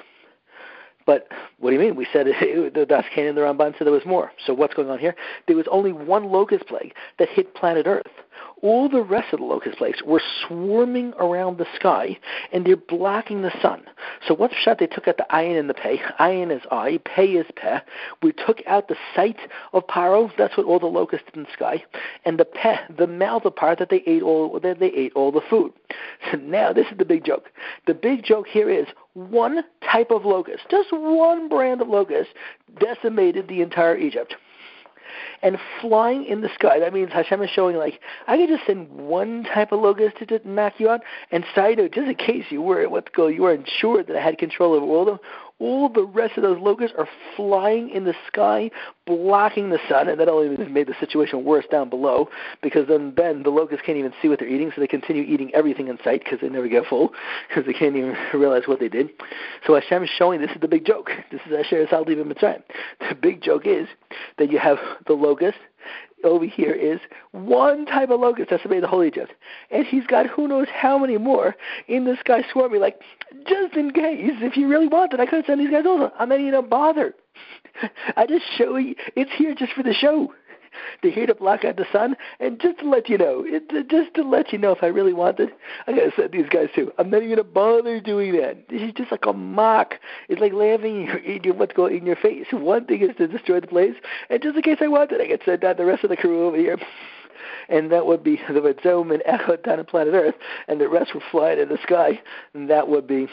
But 1.05 1.27
what 1.59 1.69
do 1.69 1.75
you 1.75 1.81
mean? 1.81 1.95
We 1.95 2.07
said 2.11 2.27
it, 2.27 2.73
the 2.73 2.85
Das 2.85 3.05
and 3.15 3.37
the 3.37 3.41
Ramban 3.41 3.77
said 3.77 3.85
there 3.85 3.93
was 3.93 4.05
more. 4.05 4.31
So 4.45 4.53
what's 4.53 4.73
going 4.73 4.89
on 4.89 4.99
here? 4.99 5.15
There 5.47 5.55
was 5.55 5.67
only 5.71 5.91
one 5.91 6.25
locust 6.25 6.67
plague 6.67 6.93
that 7.19 7.29
hit 7.29 7.53
planet 7.55 7.85
Earth. 7.87 8.07
All 8.61 8.89
the 8.89 9.01
rest 9.01 9.33
of 9.33 9.39
the 9.39 9.45
locust 9.45 9.77
plagues 9.77 10.01
were 10.03 10.21
swarming 10.47 11.13
around 11.19 11.57
the 11.57 11.67
sky, 11.75 12.17
and 12.51 12.65
they're 12.65 12.75
blocking 12.75 13.41
the 13.41 13.53
sun. 13.61 13.83
So 14.27 14.33
what's 14.33 14.55
shot? 14.55 14.79
They 14.79 14.87
took 14.87 15.07
out 15.07 15.17
the 15.17 15.27
ayin 15.29 15.59
and 15.59 15.69
the 15.69 15.73
pei. 15.73 16.01
Ayin 16.19 16.55
is 16.55 16.61
I, 16.71 16.99
pei 17.05 17.33
is 17.33 17.45
pe. 17.55 17.79
We 18.23 18.31
took 18.31 18.61
out 18.65 18.87
the 18.87 18.95
sight 19.15 19.37
of 19.73 19.85
paro. 19.87 20.31
That's 20.37 20.57
what 20.57 20.65
all 20.65 20.79
the 20.79 20.85
locusts 20.85 21.27
in 21.33 21.43
the 21.43 21.51
sky, 21.53 21.83
and 22.23 22.39
the 22.39 22.45
pe, 22.45 22.77
the 22.97 23.07
mouth 23.07 23.45
of 23.45 23.55
paro 23.55 23.77
that 23.77 23.89
they 23.89 24.03
ate 24.07 24.23
all 24.23 24.59
that 24.59 24.79
they 24.79 24.91
ate 24.91 25.13
all 25.13 25.31
the 25.31 25.41
food. 25.49 25.71
So 26.31 26.37
now 26.37 26.73
this 26.73 26.87
is 26.91 26.97
the 26.97 27.05
big 27.05 27.23
joke. 27.23 27.51
The 27.85 27.93
big 27.93 28.23
joke 28.23 28.47
here 28.47 28.69
is 28.69 28.87
one 29.13 29.63
type 29.83 30.09
of 30.11 30.25
locust, 30.25 30.63
just 30.71 30.91
one 30.91 31.49
brand 31.49 31.81
of 31.81 31.87
locust, 31.87 32.29
decimated 32.79 33.47
the 33.47 33.61
entire 33.61 33.95
Egypt 33.95 34.35
and 35.41 35.57
flying 35.81 36.25
in 36.25 36.41
the 36.41 36.49
sky. 36.53 36.79
That 36.79 36.93
means 36.93 37.11
Hashem 37.11 37.41
is 37.41 37.49
showing 37.49 37.75
like 37.75 37.99
I 38.27 38.37
could 38.37 38.49
just 38.49 38.65
send 38.65 38.89
one 38.91 39.43
type 39.43 39.71
of 39.71 39.81
locust 39.81 40.17
to 40.17 40.25
just 40.25 40.45
knock 40.45 40.73
you 40.77 40.89
out, 40.89 41.01
and 41.31 41.43
note, 41.55 41.91
just 41.93 42.07
in 42.07 42.15
case 42.15 42.45
you 42.49 42.61
were 42.61 42.87
what's 42.89 43.09
go, 43.09 43.27
you 43.27 43.43
weren't 43.43 43.69
sure 43.69 44.03
that 44.03 44.15
I 44.15 44.21
had 44.21 44.37
control 44.37 44.73
over 44.73 44.85
all 44.85 45.01
of 45.01 45.07
them. 45.07 45.19
All 45.59 45.87
the 45.87 46.03
rest 46.03 46.35
of 46.35 46.43
those 46.43 46.59
locusts 46.59 46.95
are 46.97 47.07
flying 47.35 47.89
in 47.89 48.03
the 48.03 48.13
sky, 48.27 48.69
blocking 49.05 49.69
the 49.69 49.79
sun, 49.87 50.09
and 50.09 50.19
that 50.19 50.27
only 50.27 50.57
made 50.67 50.87
the 50.87 50.95
situation 50.99 51.45
worse 51.45 51.65
down 51.71 51.89
below 51.89 52.27
because 52.61 52.87
then, 52.89 53.13
then 53.15 53.43
the 53.43 53.49
locusts 53.49 53.85
can't 53.85 53.97
even 53.97 54.13
see 54.21 54.27
what 54.27 54.39
they're 54.39 54.49
eating, 54.49 54.71
so 54.75 54.81
they 54.81 54.87
continue 54.87 55.23
eating 55.23 55.51
everything 55.53 55.87
in 55.87 55.97
sight 56.03 56.23
because 56.25 56.39
they 56.41 56.49
never 56.49 56.67
get 56.67 56.85
full 56.85 57.13
because 57.47 57.65
they 57.65 57.73
can't 57.73 57.95
even 57.95 58.15
realize 58.33 58.63
what 58.65 58.81
they 58.81 58.89
did. 58.89 59.09
So 59.65 59.75
Hashem 59.75 60.03
is 60.03 60.09
showing 60.09 60.41
this 60.41 60.51
is 60.51 60.61
the 60.61 60.67
big 60.67 60.85
joke. 60.85 61.09
This 61.31 61.41
is 61.47 61.53
Asher 61.53 61.85
Saldiv 61.87 62.21
Mitzrayim. 62.21 62.61
The 63.09 63.15
big 63.15 63.41
joke 63.41 63.65
is 63.65 63.87
that 64.37 64.51
you 64.51 64.59
have 64.59 64.77
the 65.07 65.13
locust 65.13 65.57
over 66.23 66.45
here 66.45 66.73
is 66.73 66.99
one 67.31 67.85
type 67.85 68.09
of 68.09 68.19
locust 68.19 68.49
that's 68.49 68.65
made 68.65 68.83
the 68.83 68.87
whole 68.87 69.03
Egypt. 69.03 69.33
And 69.71 69.85
he's 69.85 70.07
got 70.07 70.27
who 70.27 70.47
knows 70.47 70.67
how 70.73 70.97
many 70.97 71.17
more 71.17 71.55
in 71.87 72.05
this 72.05 72.19
guy 72.23 72.43
swarming, 72.51 72.81
like, 72.81 72.99
just 73.47 73.75
in 73.75 73.91
case, 73.91 74.31
if 74.41 74.57
you 74.57 74.67
really 74.67 74.87
wanted, 74.87 75.19
I 75.19 75.25
could 75.25 75.45
send 75.45 75.61
these 75.61 75.69
guys 75.69 75.85
over. 75.85 76.11
I'm 76.17 76.29
not 76.29 76.39
even 76.39 76.67
bothered. 76.69 77.13
I 78.17 78.25
just 78.25 78.45
show 78.57 78.77
you, 78.77 78.95
it's 79.15 79.31
here 79.37 79.53
just 79.53 79.73
for 79.73 79.83
the 79.83 79.93
show. 79.93 80.33
They're 81.01 81.11
here 81.11 81.27
to 81.27 81.35
block 81.35 81.65
out 81.65 81.77
the 81.77 81.85
sun, 81.91 82.15
and 82.39 82.59
just 82.59 82.79
to 82.79 82.89
let 82.89 83.09
you 83.09 83.17
know, 83.17 83.43
it, 83.45 83.89
just 83.89 84.13
to 84.15 84.23
let 84.23 84.51
you 84.51 84.59
know 84.59 84.71
if 84.71 84.83
I 84.83 84.87
really 84.87 85.13
wanted, 85.13 85.49
I 85.87 85.91
gotta 85.91 86.11
send 86.15 86.31
these 86.31 86.49
guys 86.49 86.69
too. 86.75 86.91
I'm 86.97 87.09
not 87.09 87.23
even 87.23 87.29
gonna 87.29 87.43
bother 87.43 87.99
doing 87.99 88.33
that. 88.33 88.67
This 88.69 88.81
is 88.81 88.93
just 88.93 89.11
like 89.11 89.25
a 89.25 89.33
mock. 89.33 89.95
It's 90.29 90.41
like 90.41 90.53
laughing 90.53 91.01
in 91.01 91.05
your, 91.07 91.17
in 91.17 91.43
your 91.43 91.53
what's 91.53 91.73
going 91.73 91.97
in 91.97 92.05
your 92.05 92.15
face. 92.15 92.47
One 92.51 92.85
thing 92.85 93.01
is 93.01 93.15
to 93.17 93.27
destroy 93.27 93.59
the 93.59 93.67
place, 93.67 93.95
and 94.29 94.41
just 94.41 94.55
in 94.55 94.61
case 94.61 94.77
I 94.81 94.87
wanted, 94.87 95.21
I 95.21 95.27
could 95.27 95.41
send 95.45 95.63
out 95.63 95.77
the 95.77 95.85
rest 95.85 96.03
of 96.03 96.09
the 96.09 96.17
crew 96.17 96.47
over 96.47 96.57
here 96.57 96.77
and 97.69 97.91
that 97.91 98.05
would 98.05 98.23
be 98.23 98.39
the 98.47 98.59
Vatsom 98.59 99.13
and 99.13 99.23
Echo 99.25 99.55
down 99.55 99.79
on 99.79 99.85
planet 99.85 100.13
Earth, 100.13 100.35
and 100.67 100.79
the 100.79 100.87
rest 100.87 101.13
would 101.13 101.23
fly 101.31 101.51
in 101.53 101.69
the 101.69 101.79
sky, 101.81 102.21
and 102.53 102.69
that 102.69 102.87
would 102.87 103.07
be 103.07 103.27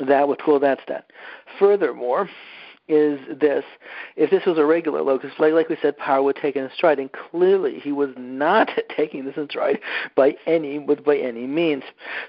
that 0.00 0.28
would 0.28 0.40
that's 0.60 0.82
that. 0.88 1.10
Furthermore, 1.58 2.28
is 2.86 3.18
this 3.40 3.64
if 4.16 4.30
this 4.30 4.44
was 4.44 4.58
a 4.58 4.64
regular 4.64 5.00
locust 5.00 5.36
plague, 5.36 5.54
like 5.54 5.68
we 5.68 5.76
said, 5.80 5.98
Paro 5.98 6.24
would 6.24 6.36
take 6.36 6.56
it 6.56 6.60
in 6.60 6.70
stride, 6.74 6.98
and 6.98 7.10
clearly 7.12 7.80
he 7.80 7.92
was 7.92 8.10
not 8.16 8.68
taking 8.96 9.24
this 9.24 9.36
in 9.36 9.48
stride 9.48 9.78
by 10.14 10.36
any 10.46 10.78
by 10.78 11.16
any 11.16 11.46
means. 11.46 11.82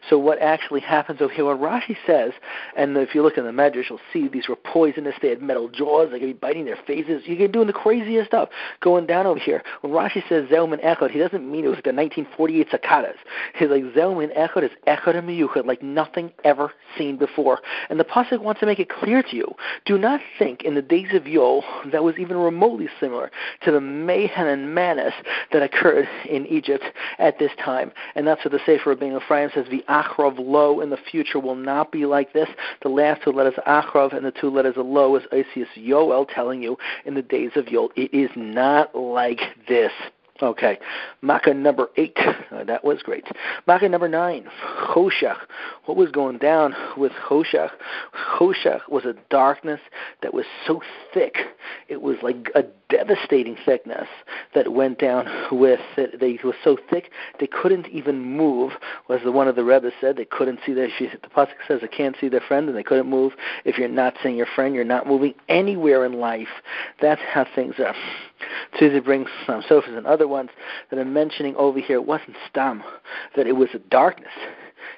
So 0.09 0.17
what 0.17 0.39
actually 0.41 0.81
happens 0.81 1.21
over 1.21 1.33
here? 1.33 1.45
What 1.45 1.59
Rashi 1.59 1.97
says, 2.05 2.31
and 2.77 2.95
if 2.97 3.13
you 3.13 3.21
look 3.21 3.37
in 3.37 3.45
the 3.45 3.51
Medrash, 3.51 3.89
you'll 3.89 3.99
see 4.13 4.27
these 4.27 4.47
were 4.47 4.55
poisonous. 4.55 5.15
They 5.21 5.29
had 5.29 5.41
metal 5.41 5.69
jaws. 5.69 6.11
They 6.11 6.19
could 6.19 6.27
be 6.27 6.33
biting 6.33 6.65
their 6.65 6.79
faces. 6.87 7.23
You 7.25 7.35
can 7.35 7.51
doing 7.51 7.67
the 7.67 7.73
craziest 7.73 8.27
stuff 8.27 8.49
going 8.79 9.05
down 9.05 9.25
over 9.25 9.39
here. 9.39 9.61
When 9.81 9.91
Rashi 9.91 10.27
says 10.29 10.47
Zelman 10.49 10.83
Echad, 10.83 11.11
he 11.11 11.19
doesn't 11.19 11.49
mean 11.49 11.65
it 11.65 11.69
was 11.69 11.79
the 11.83 11.93
1948 11.93 12.67
cicadas. 12.71 13.17
He's 13.55 13.69
like 13.69 13.83
Zelman 13.83 14.35
Echad 14.37 14.63
is 14.63 14.71
Echad 14.87 15.17
and 15.17 15.67
like 15.67 15.83
nothing 15.83 16.31
ever 16.43 16.71
seen 16.97 17.17
before. 17.17 17.59
And 17.89 17.99
the 17.99 18.05
pasuk 18.05 18.41
wants 18.41 18.59
to 18.61 18.65
make 18.65 18.79
it 18.79 18.89
clear 18.89 19.21
to 19.21 19.35
you: 19.35 19.53
do 19.85 19.97
not 19.97 20.21
think 20.39 20.44
think 20.45 20.61
in 20.61 20.75
the 20.75 20.81
days 20.81 21.11
of 21.13 21.23
Yoel 21.23 21.63
that 21.91 22.03
was 22.03 22.19
even 22.19 22.37
remotely 22.37 22.87
similar 22.99 23.31
to 23.63 23.71
the 23.71 23.81
mayhem 23.81 24.45
and 24.45 24.75
madness 24.75 25.13
that 25.51 25.63
occurred 25.63 26.07
in 26.29 26.45
Egypt 26.45 26.83
at 27.17 27.39
this 27.39 27.49
time. 27.63 27.91
And 28.13 28.27
that's 28.27 28.45
what 28.45 28.51
the 28.51 28.59
Sefer 28.63 28.95
Rabbeinu 28.95 29.19
Ephraim 29.23 29.49
says, 29.55 29.65
the 29.71 29.83
Achrov 29.89 30.35
Lo 30.37 30.81
in 30.81 30.91
the 30.91 30.97
future 30.97 31.39
will 31.39 31.55
not 31.55 31.91
be 31.91 32.05
like 32.05 32.33
this. 32.33 32.47
The 32.83 32.89
last 32.89 33.23
two 33.23 33.31
letters 33.31 33.55
Achrov 33.65 34.15
and 34.15 34.23
the 34.23 34.31
two 34.31 34.51
letters 34.51 34.77
of 34.77 34.85
Lo 34.85 35.15
is 35.15 35.23
Isis 35.31 35.69
Yoel 35.75 36.27
telling 36.31 36.61
you 36.61 36.77
in 37.05 37.15
the 37.15 37.23
days 37.23 37.51
of 37.55 37.65
Yol. 37.65 37.89
It 37.95 38.13
is 38.13 38.29
not 38.35 38.93
like 38.93 39.41
this. 39.67 39.91
Okay, 40.41 40.77
Makkah 41.21 41.53
number 41.53 41.89
eight. 41.95 42.17
Uh, 42.51 42.63
that 42.63 42.83
was 42.83 43.01
great. 43.01 43.25
Makkah 43.67 43.89
number 43.89 44.07
nine. 44.07 44.47
Choshech. 44.89 45.37
What 45.85 45.97
was 45.97 46.11
going 46.11 46.37
down 46.37 46.75
with 46.95 47.11
Choshech? 47.27 47.71
Choshech 48.37 48.81
was 48.89 49.03
a 49.03 49.15
darkness 49.29 49.79
that 50.21 50.33
was 50.33 50.45
so 50.67 50.81
thick. 51.13 51.37
It 51.89 52.01
was 52.01 52.17
like 52.21 52.49
a 52.53 52.63
devastating 52.89 53.57
thickness 53.65 54.07
that 54.53 54.71
went 54.73 54.99
down 54.99 55.27
with 55.51 55.79
it. 55.97 56.19
They 56.19 56.37
was 56.43 56.55
so 56.63 56.77
thick 56.89 57.11
they 57.39 57.47
couldn't 57.47 57.87
even 57.87 58.21
move. 58.21 58.73
Was 59.09 59.21
the 59.23 59.31
one 59.31 59.47
of 59.47 59.55
the 59.55 59.63
Rebbe 59.63 59.91
said 59.99 60.17
they 60.17 60.25
couldn't 60.25 60.59
see 60.65 60.73
their. 60.73 60.89
She, 60.97 61.07
the 61.07 61.29
pasuk 61.29 61.55
says 61.67 61.81
they 61.81 61.87
can't 61.87 62.15
see 62.19 62.29
their 62.29 62.41
friend 62.41 62.67
and 62.67 62.77
they 62.77 62.83
couldn't 62.83 63.09
move. 63.09 63.33
If 63.65 63.77
you're 63.77 63.87
not 63.87 64.15
seeing 64.21 64.35
your 64.35 64.47
friend, 64.53 64.75
you're 64.75 64.83
not 64.83 65.07
moving 65.07 65.33
anywhere 65.49 66.05
in 66.05 66.19
life. 66.19 66.47
That's 67.01 67.21
how 67.21 67.45
things 67.55 67.75
are. 67.79 67.95
Susie 68.79 68.99
brings 68.99 69.29
some 69.45 69.63
sofas 69.67 69.93
and 69.95 70.05
other 70.05 70.27
ones 70.27 70.49
that 70.89 70.99
I'm 70.99 71.13
mentioning 71.13 71.55
over 71.55 71.79
here. 71.79 71.97
It 71.97 72.05
wasn't 72.05 72.37
stam, 72.49 72.83
that 73.35 73.47
it 73.47 73.55
was 73.55 73.69
a 73.73 73.79
darkness 73.79 74.33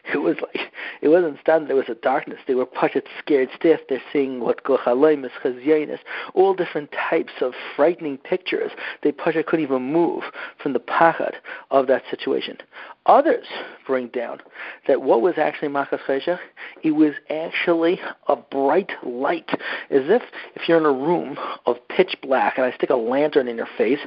it 0.14 0.18
was 0.18 0.38
like 0.42 0.72
it 1.02 1.10
wasn't 1.10 1.40
stunned. 1.40 1.68
There 1.68 1.76
was 1.76 1.90
a 1.90 1.96
darkness. 1.96 2.40
They 2.48 2.56
were 2.56 2.66
pushed 2.66 2.98
scared 3.20 3.50
stiff. 3.56 3.82
They're 3.88 4.02
seeing 4.12 4.40
what 4.40 4.64
gochaloimus, 4.64 5.32
chazyanis, 5.44 6.00
all 6.34 6.54
different 6.54 6.92
types 6.92 7.34
of 7.42 7.54
frightening 7.76 8.18
pictures. 8.18 8.72
They 9.04 9.12
pushed 9.12 9.38
couldn't 9.46 9.66
even 9.66 9.92
move 9.92 10.24
from 10.62 10.74
the 10.74 10.80
pachad 10.80 11.36
of 11.72 11.88
that 11.88 12.04
situation. 12.10 12.58
Others 13.08 13.46
bring 13.86 14.08
down 14.10 14.40
that 14.88 15.02
what 15.02 15.22
was 15.22 15.36
actually 15.38 15.70
Makas 15.70 16.38
it 16.84 16.92
was 16.92 17.14
actually 17.30 18.00
a 18.28 18.36
bright 18.36 18.92
light, 19.02 19.50
as 19.90 20.04
if 20.10 20.22
if 20.56 20.68
you're 20.68 20.78
in 20.78 20.86
a 20.86 20.92
room 20.92 21.38
of 21.66 21.78
pitch 21.88 22.18
black 22.22 22.58
and 22.58 22.66
I 22.66 22.72
stick 22.74 22.90
a 22.90 22.96
lantern 22.96 23.48
in 23.48 23.56
your 23.56 23.68
face, 23.78 24.00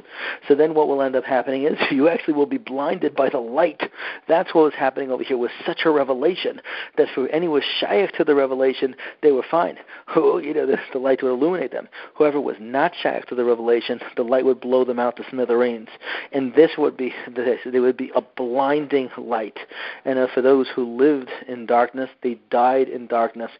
so 0.47 0.53
then 0.53 0.75
what 0.75 0.87
will 0.87 1.01
end 1.01 1.15
up 1.15 1.23
happening 1.23 1.63
is 1.63 1.77
you 1.91 2.07
actually 2.07 2.35
will 2.35 2.45
be 2.45 2.59
blinded 2.59 3.15
by 3.15 3.29
the 3.29 3.39
light. 3.39 3.81
That's 4.27 4.53
what 4.53 4.65
was 4.65 4.73
happening 4.73 5.11
over 5.11 5.23
here. 5.23 5.35
It 5.35 5.39
was 5.39 5.51
such 5.65 5.81
a 5.85 5.89
revelation 5.89 6.61
that 6.97 7.07
for 7.15 7.27
anyone 7.29 7.63
shaykh 7.79 8.11
to 8.13 8.23
the 8.23 8.35
revelation, 8.35 8.95
they 9.23 9.31
were 9.31 9.45
fine. 9.49 9.77
Who 10.13 10.21
oh, 10.33 10.37
you 10.37 10.53
know, 10.53 10.67
the, 10.67 10.77
the 10.93 10.99
light 10.99 11.23
would 11.23 11.31
illuminate 11.31 11.71
them. 11.71 11.87
Whoever 12.15 12.39
was 12.39 12.57
not 12.59 12.93
shaykh 13.01 13.25
to 13.27 13.35
the 13.35 13.45
revelation, 13.45 13.99
the 14.15 14.23
light 14.23 14.45
would 14.45 14.61
blow 14.61 14.85
them 14.85 14.99
out 14.99 15.15
to 15.17 15.23
smithereens. 15.29 15.89
And 16.31 16.53
this 16.53 16.71
would 16.77 16.95
be 16.95 17.13
this. 17.35 17.59
There 17.65 17.81
would 17.81 17.97
be 17.97 18.11
a 18.15 18.21
blind 18.21 18.90
light. 19.17 19.57
And 20.05 20.19
uh, 20.19 20.27
for 20.33 20.41
those 20.41 20.67
who 20.75 20.97
lived 20.97 21.29
in 21.47 21.65
darkness, 21.65 22.09
they 22.23 22.39
died 22.49 22.89
in 22.89 23.07
darkness. 23.07 23.51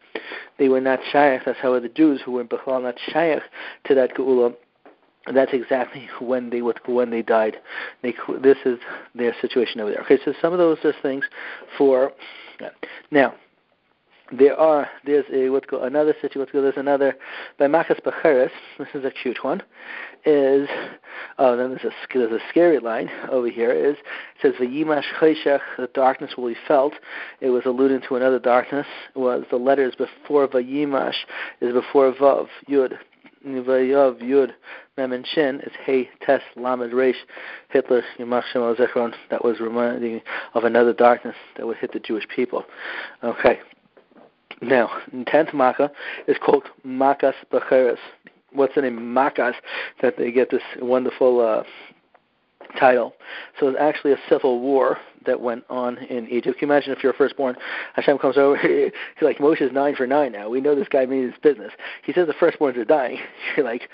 They 0.58 0.68
were 0.68 0.80
not 0.80 1.00
shaykh. 1.10 1.42
That's 1.44 1.58
how 1.60 1.78
the 1.78 1.88
Jews 1.88 2.20
who 2.24 2.32
were 2.32 2.44
Bechal 2.44 2.82
not 2.82 2.96
shaykh 3.12 3.42
to 3.84 3.94
that 3.94 4.14
Geula. 4.14 4.54
That's 5.32 5.52
exactly 5.52 6.08
when 6.20 6.50
they 6.50 6.60
when 6.60 7.10
they 7.10 7.22
died. 7.22 7.56
They, 8.02 8.14
this 8.40 8.58
is 8.64 8.78
their 9.14 9.34
situation 9.40 9.80
over 9.80 9.92
there. 9.92 10.02
Okay, 10.02 10.18
so 10.24 10.34
some 10.42 10.52
of 10.52 10.58
those 10.58 10.78
are 10.84 10.94
things 11.00 11.24
for 11.78 12.12
now 13.10 13.34
there 14.32 14.58
are 14.58 14.88
there's 15.04 15.24
a 15.32 15.50
what's 15.50 15.66
called 15.66 15.84
another 15.84 16.14
situation. 16.14 16.40
What's 16.40 16.52
called 16.52 16.64
there's 16.64 16.76
another 16.76 17.14
by 17.58 17.66
Makas 17.66 18.00
Becheres. 18.02 18.50
This 18.78 18.88
is 18.94 19.04
a 19.04 19.10
cute 19.10 19.44
one. 19.44 19.62
Is 20.24 20.68
oh 21.38 21.56
then 21.56 21.70
there's 21.70 21.84
a 21.84 21.90
there's 22.14 22.32
a 22.32 22.44
scary 22.48 22.78
line 22.78 23.10
over 23.28 23.48
here. 23.48 23.72
Is 23.72 23.96
it 23.96 24.04
says 24.40 24.52
Vayimash 24.60 25.04
Chayshach 25.18 25.60
the 25.76 25.88
darkness 25.94 26.36
will 26.36 26.48
be 26.48 26.56
felt. 26.68 26.92
It 27.40 27.50
was 27.50 27.64
alluding 27.66 28.02
to 28.08 28.16
another 28.16 28.38
darkness. 28.38 28.86
Was 29.16 29.44
the 29.50 29.56
letters 29.56 29.94
before 29.96 30.46
Vayimash 30.46 31.16
is 31.60 31.72
before 31.72 32.12
Vav 32.12 32.46
Yud. 32.68 32.98
Vayav 33.44 34.22
Yud 34.22 34.52
Mem 34.96 35.12
and 35.12 35.26
Shin 35.26 35.60
is 35.60 35.72
Hey 35.84 36.08
Tes 36.24 36.40
Lamed 36.54 36.92
Resh 36.92 37.16
Hitler 37.70 38.02
Yimach 38.18 38.44
Shem 38.52 38.62
Zechron. 38.76 39.14
That 39.30 39.44
was 39.44 39.58
reminding 39.58 40.20
of 40.54 40.64
another 40.64 40.92
darkness 40.92 41.36
that 41.56 41.66
would 41.66 41.78
hit 41.78 41.92
the 41.92 41.98
Jewish 41.98 42.28
people. 42.28 42.64
Okay. 43.24 43.58
Now, 44.60 44.90
tenth 45.26 45.52
Makkah 45.52 45.90
is 46.28 46.36
called 46.38 46.64
Makas 46.86 47.34
Becheres. 47.50 47.98
What's 48.54 48.74
the 48.74 48.82
name? 48.82 48.98
Makas, 48.98 49.54
that 50.02 50.16
they 50.16 50.30
get 50.30 50.50
this 50.50 50.62
wonderful 50.80 51.40
uh, 51.40 51.62
title. 52.78 53.14
So 53.58 53.68
it's 53.68 53.78
actually 53.80 54.12
a 54.12 54.18
civil 54.28 54.60
war 54.60 54.98
that 55.26 55.40
went 55.40 55.64
on 55.68 55.98
in 55.98 56.28
Egypt. 56.28 56.58
Can 56.58 56.68
you 56.68 56.74
imagine 56.74 56.92
if 56.92 57.02
you're 57.02 57.12
firstborn, 57.12 57.56
Hashem 57.94 58.18
comes 58.18 58.36
over, 58.36 58.56
he's 58.58 58.92
like, 59.22 59.38
Moshe's 59.38 59.72
nine 59.72 59.94
for 59.94 60.06
nine 60.06 60.32
now. 60.32 60.48
We 60.48 60.60
know 60.60 60.74
this 60.74 60.88
guy 60.88 61.06
means 61.06 61.34
business. 61.42 61.72
He 62.04 62.12
says 62.12 62.26
the 62.26 62.34
firstborns 62.34 62.76
are 62.76 62.84
dying. 62.84 63.18
You're 63.56 63.66
like, 63.66 63.88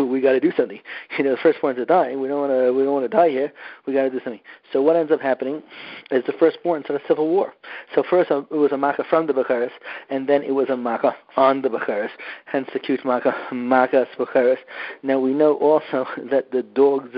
we 0.00 0.20
got 0.20 0.32
to 0.32 0.40
do 0.40 0.52
something. 0.56 0.80
You 1.18 1.24
know, 1.24 1.36
the 1.36 1.52
firstborns 1.52 1.78
are 1.78 1.84
dying. 1.84 2.20
We 2.20 2.28
don't 2.28 2.40
want 2.40 2.52
to. 2.52 2.72
We 2.72 2.82
don't 2.82 2.92
want 2.92 3.10
to 3.10 3.16
die 3.16 3.28
here. 3.28 3.52
We 3.86 3.92
got 3.92 4.02
to 4.02 4.10
do 4.10 4.20
something. 4.24 4.40
So 4.72 4.82
what 4.82 4.96
ends 4.96 5.12
up 5.12 5.20
happening 5.20 5.62
is 6.10 6.24
the 6.26 6.32
firstborn 6.32 6.82
started 6.82 7.04
a 7.04 7.08
civil 7.08 7.28
war. 7.28 7.54
So 7.94 8.02
first 8.08 8.30
uh, 8.30 8.42
it 8.50 8.56
was 8.56 8.72
a 8.72 8.76
makkah 8.76 9.04
from 9.08 9.26
the 9.26 9.32
Becheres, 9.32 9.70
and 10.10 10.28
then 10.28 10.42
it 10.42 10.52
was 10.52 10.68
a 10.68 10.76
makkah 10.76 11.14
on 11.36 11.62
the 11.62 11.68
Becheres. 11.68 12.10
Hence 12.46 12.68
the 12.72 12.80
cute 12.80 13.04
makkah, 13.04 13.34
makkah 13.52 14.06
Becheres. 14.18 14.58
Now 15.02 15.18
we 15.18 15.32
know 15.32 15.54
also 15.54 16.06
that 16.30 16.50
the 16.50 16.62
dogs 16.62 17.10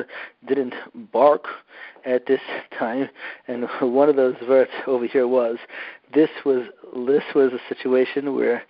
didn't 0.46 0.74
bark 1.12 1.46
at 2.06 2.26
this 2.26 2.40
time, 2.78 3.08
and 3.48 3.66
one 3.80 4.08
of 4.08 4.16
those 4.16 4.36
verses 4.46 4.74
over 4.86 5.06
here 5.06 5.28
was 5.28 5.58
this 6.14 6.30
was 6.44 6.66
this 7.06 7.24
was 7.34 7.52
a 7.52 7.60
situation 7.68 8.34
where 8.34 8.62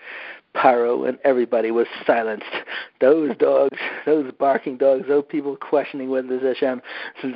Paro 0.56 1.08
and 1.08 1.18
everybody 1.24 1.70
was 1.70 1.86
silenced. 2.06 2.46
Those 3.00 3.36
dogs, 3.38 3.78
those 4.04 4.32
barking 4.38 4.78
dogs, 4.78 5.04
those 5.08 5.24
people 5.28 5.56
questioning 5.56 6.10
whether 6.10 6.28
there's 6.28 6.58
Hashem, 6.58 6.82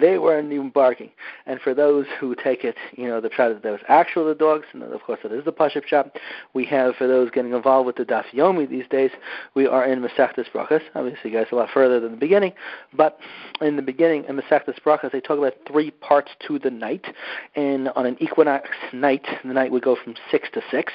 they 0.01 0.19
weren't 0.19 0.53
even 0.53 0.71
barking. 0.71 1.11
And 1.47 1.61
for 1.61 1.75
those 1.75 2.07
who 2.19 2.35
take 2.35 2.65
it, 2.65 2.77
you 2.97 3.07
know, 3.07 3.21
the 3.21 3.29
pshat 3.29 3.55
that 3.55 3.63
there 3.63 3.73
was 3.73 3.81
actual 3.89 4.27
the 4.27 4.35
dogs, 4.35 4.67
and 4.73 4.83
of 4.83 5.03
course 5.03 5.21
it 5.25 5.33
is 5.33 5.45
the 5.45 5.53
Pashup 5.53 5.87
shop. 5.87 6.17
We 6.55 6.65
have 6.67 6.97
for 6.97 7.07
those 7.07 7.31
getting 7.31 7.53
involved 7.53 7.87
with 7.87 7.97
the 7.97 8.05
Daf 8.05 8.25
Yomi 8.33 8.69
these 8.69 8.87
days, 8.89 9.11
we 9.55 9.67
are 9.67 9.85
in 9.85 10.01
Masechtas 10.01 10.51
Brachas. 10.55 10.83
Obviously, 10.95 11.31
guys, 11.31 11.47
a 11.53 11.55
lot 11.55 11.69
further 11.73 12.01
than 12.01 12.13
the 12.13 12.17
beginning, 12.17 12.53
but 12.95 13.19
in 13.61 13.77
the 13.77 13.83
beginning 13.83 14.25
in 14.29 14.37
Masechtas 14.37 14.81
Brachas, 14.85 15.13
they 15.13 15.21
talk 15.21 15.39
about 15.39 15.55
three 15.67 15.91
parts 15.91 16.31
to 16.47 16.59
the 16.59 16.71
night, 16.71 17.07
and 17.55 17.89
on 17.91 18.07
an 18.07 18.17
equinox 18.21 18.69
night, 18.93 19.27
the 19.45 19.53
night 19.53 19.71
would 19.71 19.83
go 19.83 19.97
from 20.03 20.15
six 20.31 20.49
to 20.55 20.63
six, 20.71 20.93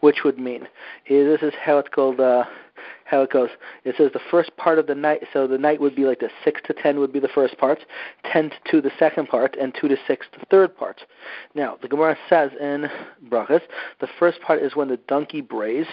which 0.00 0.24
would 0.24 0.38
mean 0.38 0.66
is 1.06 1.40
this 1.40 1.48
is 1.48 1.54
how 1.66 1.78
it's 1.78 1.88
called. 1.88 2.20
Uh, 2.20 2.44
how 3.04 3.22
it 3.22 3.30
goes. 3.30 3.50
It 3.84 3.94
says 3.96 4.10
the 4.12 4.20
first 4.30 4.56
part 4.56 4.78
of 4.78 4.88
the 4.88 4.94
night. 4.94 5.22
So 5.32 5.46
the 5.46 5.58
night 5.58 5.80
would 5.80 5.94
be 5.94 6.04
like 6.04 6.20
the 6.20 6.30
six 6.44 6.60
to 6.66 6.74
ten 6.74 6.98
would 6.98 7.12
be 7.12 7.20
the 7.20 7.28
first 7.28 7.56
part, 7.56 7.78
ten 8.24 8.50
to 8.50 8.56
two 8.68 8.80
the 8.80 8.90
second 8.98 9.28
part, 9.28 9.56
and 9.56 9.74
two 9.80 9.88
to 9.88 9.96
six 10.06 10.26
the 10.38 10.44
third 10.50 10.76
part. 10.76 11.02
Now 11.54 11.78
the 11.80 11.88
Gemara 11.88 12.16
says 12.28 12.50
in 12.60 12.90
Brachas, 13.28 13.62
the 14.00 14.08
first 14.18 14.40
part 14.40 14.60
is 14.60 14.74
when 14.74 14.88
the 14.88 14.96
donkey 15.08 15.40
brays. 15.40 15.86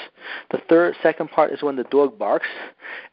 The 0.51 0.61
third, 0.69 0.95
second 1.03 1.29
part 1.29 1.51
is 1.51 1.61
when 1.61 1.75
the 1.75 1.83
dog 1.85 2.17
barks, 2.17 2.49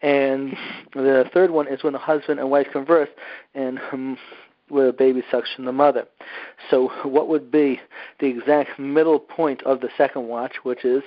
and 0.01 0.57
the 0.95 1.29
third 1.33 1.51
one 1.51 1.69
is 1.69 1.83
when 1.83 1.93
the 1.93 1.99
husband 1.99 2.41
and 2.41 2.51
wife 2.51 2.69
converse. 2.73 3.11
And 3.55 3.79
um, 3.93 4.19
where 4.71 4.87
the 4.87 4.93
baby 4.93 5.23
sucks 5.31 5.53
from 5.55 5.65
the 5.65 5.73
mother. 5.73 6.07
So, 6.71 6.91
what 7.03 7.29
would 7.29 7.51
be 7.51 7.81
the 8.19 8.27
exact 8.27 8.79
middle 8.79 9.19
point 9.19 9.63
of 9.65 9.81
the 9.81 9.89
second 9.97 10.29
watch, 10.29 10.57
which 10.63 10.85
is 10.85 11.03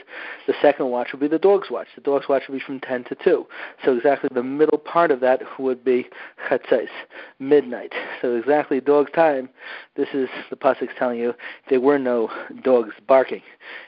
the 0.48 0.54
second 0.62 0.90
watch 0.90 1.12
would 1.12 1.22
be 1.22 1.28
the 1.28 1.40
dog's 1.40 1.70
watch. 1.70 1.88
The 1.96 2.02
dog's 2.02 2.28
watch 2.28 2.44
would 2.48 2.58
be 2.58 2.64
from 2.66 2.80
10 2.80 3.06
to 3.06 3.16
2. 3.16 3.48
So, 3.86 3.96
exactly 3.96 4.30
the 4.34 4.44
middle 4.44 4.78
part 4.78 5.12
of 5.12 5.20
that 5.22 5.42
would 5.60 5.84
be 5.84 6.08
chatzais, 6.50 6.88
midnight. 7.40 7.94
So, 8.22 8.36
exactly 8.36 8.82
dog's 8.82 9.12
time, 9.12 9.50
this 9.96 10.10
is 10.14 10.30
the 10.50 10.56
Pasuk's 10.56 10.94
telling 10.98 11.20
you 11.20 11.34
there 11.70 11.82
were 11.82 12.00
no 12.00 12.30
dogs 12.64 12.94
barking 13.08 13.42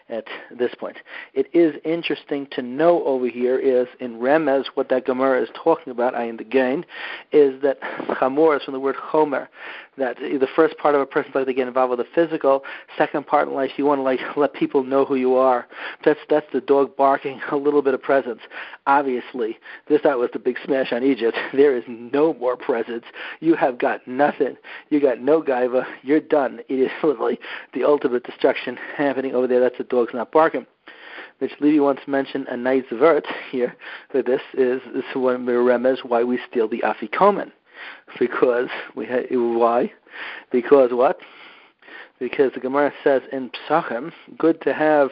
at 0.09 0.25
this 0.51 0.73
point. 0.75 0.97
It 1.33 1.47
is 1.53 1.75
interesting 1.83 2.47
to 2.51 2.61
know 2.61 3.03
over 3.05 3.27
here 3.27 3.57
is 3.57 3.87
in 3.99 4.19
Remez 4.19 4.65
what 4.75 4.89
that 4.89 5.05
Gemara 5.05 5.41
is 5.41 5.49
talking 5.55 5.91
about, 5.91 6.13
I 6.13 6.25
in 6.25 6.37
the 6.37 6.43
gain, 6.43 6.85
is 7.31 7.61
that 7.63 7.81
chamor 7.81 8.57
is 8.57 8.63
from 8.63 8.73
the 8.73 8.79
word 8.79 8.95
chomer, 8.95 9.47
that 9.97 10.17
the 10.17 10.47
first 10.55 10.77
part 10.77 10.95
of 10.95 11.01
a 11.01 11.05
person's 11.05 11.35
life 11.35 11.45
they 11.45 11.53
get 11.53 11.67
involved 11.67 11.91
with 11.91 11.99
the 11.99 12.07
physical, 12.13 12.63
second 12.97 13.25
part 13.27 13.47
in 13.47 13.53
life 13.53 13.71
you 13.77 13.85
want 13.85 13.99
to 13.99 14.03
like 14.03 14.19
let 14.37 14.53
people 14.53 14.83
know 14.83 15.05
who 15.05 15.15
you 15.15 15.35
are. 15.35 15.67
That's 16.03 16.19
that's 16.29 16.45
the 16.53 16.61
dog 16.61 16.95
barking, 16.95 17.41
a 17.51 17.55
little 17.55 17.81
bit 17.81 17.93
of 17.93 18.01
presence. 18.01 18.41
Obviously, 18.87 19.57
this 19.87 20.01
that 20.03 20.17
was 20.17 20.29
the 20.33 20.39
big 20.39 20.57
smash 20.63 20.91
on 20.91 21.03
Egypt. 21.03 21.37
There 21.65 21.77
is 21.77 21.85
no 21.87 22.33
more 22.33 22.57
presence. 22.57 23.05
You 23.39 23.55
have 23.55 23.77
got 23.77 24.05
nothing. 24.07 24.57
You 24.89 24.99
got 24.99 25.21
no 25.21 25.41
gaiva. 25.41 25.85
You're 26.03 26.19
done. 26.19 26.59
It 26.67 26.75
is 26.75 26.91
literally 27.01 27.39
the 27.73 27.85
ultimate 27.85 28.23
destruction 28.23 28.77
happening 28.97 29.33
over 29.33 29.47
there. 29.47 29.61
That's 29.61 29.77
the 29.77 29.85
dog's 29.85 30.13
not 30.13 30.31
barking. 30.31 30.67
Which 31.39 31.53
Levi 31.59 31.81
once 31.81 32.01
mentioned 32.07 32.47
a 32.49 32.57
nice 32.57 32.83
vert 32.91 33.25
here. 33.51 33.75
That 34.13 34.25
this 34.25 34.41
is 34.53 34.81
this 34.93 35.05
is 35.09 35.15
one 35.15 35.45
remes 35.45 36.03
why 36.03 36.23
we 36.23 36.39
steal 36.49 36.67
the 36.67 36.83
afikomen 36.83 37.51
because 38.19 38.69
we 38.95 39.05
ha- 39.05 39.25
why? 39.31 39.91
Because 40.51 40.91
what? 40.91 41.19
Because 42.17 42.53
the 42.53 42.61
Gemara 42.61 42.93
says 43.03 43.23
in 43.33 43.51
Psachim, 43.51 44.13
good 44.37 44.61
to 44.61 44.73
have 44.73 45.09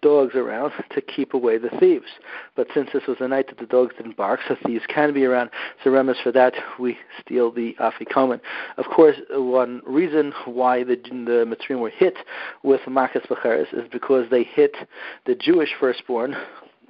dogs 0.00 0.34
around 0.34 0.72
to 0.90 1.02
keep 1.02 1.34
away 1.34 1.58
the 1.58 1.68
thieves. 1.78 2.06
But 2.54 2.68
since 2.72 2.88
this 2.94 3.06
was 3.06 3.18
a 3.20 3.28
night 3.28 3.48
that 3.48 3.58
the 3.58 3.66
dogs 3.66 3.94
didn't 3.96 4.16
bark, 4.16 4.40
so 4.48 4.56
thieves 4.64 4.84
can 4.88 5.12
be 5.12 5.26
around. 5.26 5.50
So 5.84 5.90
remes 5.90 6.22
for 6.22 6.32
that, 6.32 6.54
we 6.78 6.96
steal 7.20 7.52
the 7.52 7.76
afikomen. 7.78 8.40
Of 8.78 8.86
course, 8.86 9.16
one 9.30 9.82
reason 9.86 10.32
why 10.46 10.82
the 10.82 10.96
the 10.96 11.44
Mitzrim 11.44 11.80
were 11.80 11.90
hit 11.90 12.16
with 12.62 12.80
Makas 12.88 13.26
Becheres 13.28 13.72
is 13.74 13.86
because 13.92 14.30
they 14.30 14.42
hit 14.42 14.74
the 15.26 15.34
Jewish 15.34 15.74
firstborn, 15.78 16.36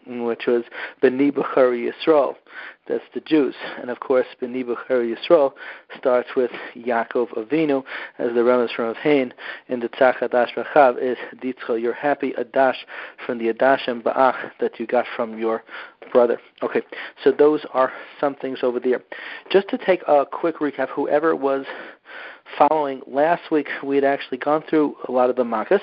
which 0.07 0.47
was 0.47 0.63
Beni 1.03 1.33
Bechari 1.33 1.91
Yisrael. 1.91 2.37
That's 2.89 3.05
the 3.15 3.21
Jews. 3.21 3.55
And 3.81 3.91
of 3.91 4.01
course, 4.01 4.27
Beni 4.41 4.63
Bechari 4.63 5.15
Yisrael 5.15 5.53
starts 5.99 6.29
with 6.37 6.51
Yaakov 6.77 7.31
Avinu, 7.31 7.83
as 8.19 8.33
the 8.35 8.45
Ramas 8.45 8.71
from 8.73 8.95
Avhain 8.95 9.33
in 9.69 9.81
the 9.81 9.89
Tzach 9.89 10.19
Adash 10.19 10.55
Rachav 10.55 10.97
is 11.01 11.17
Ditzcho, 11.43 11.81
you're 11.81 11.93
happy 11.93 12.33
Adash 12.39 12.77
from 13.25 13.39
the 13.39 13.53
Adashim 13.53 14.03
Ba'ach 14.03 14.53
that 14.61 14.79
you 14.79 14.87
got 14.87 15.05
from 15.17 15.39
your 15.39 15.65
brother. 16.13 16.39
Okay, 16.63 16.83
so 17.23 17.33
those 17.33 17.65
are 17.73 17.93
some 18.21 18.35
things 18.37 18.61
over 18.63 18.79
there. 18.79 19.03
Just 19.51 19.69
to 19.69 19.79
take 19.79 20.03
a 20.07 20.25
quick 20.25 20.59
recap, 20.59 20.89
whoever 20.89 21.35
was 21.35 21.67
following 22.59 23.03
last 23.07 23.51
week, 23.51 23.69
we 23.83 23.97
had 23.97 24.05
actually 24.05 24.39
gone 24.39 24.63
through 24.69 24.97
a 25.09 25.13
lot 25.13 25.31
of 25.31 25.37
the 25.37 25.45
makas, 25.45 25.81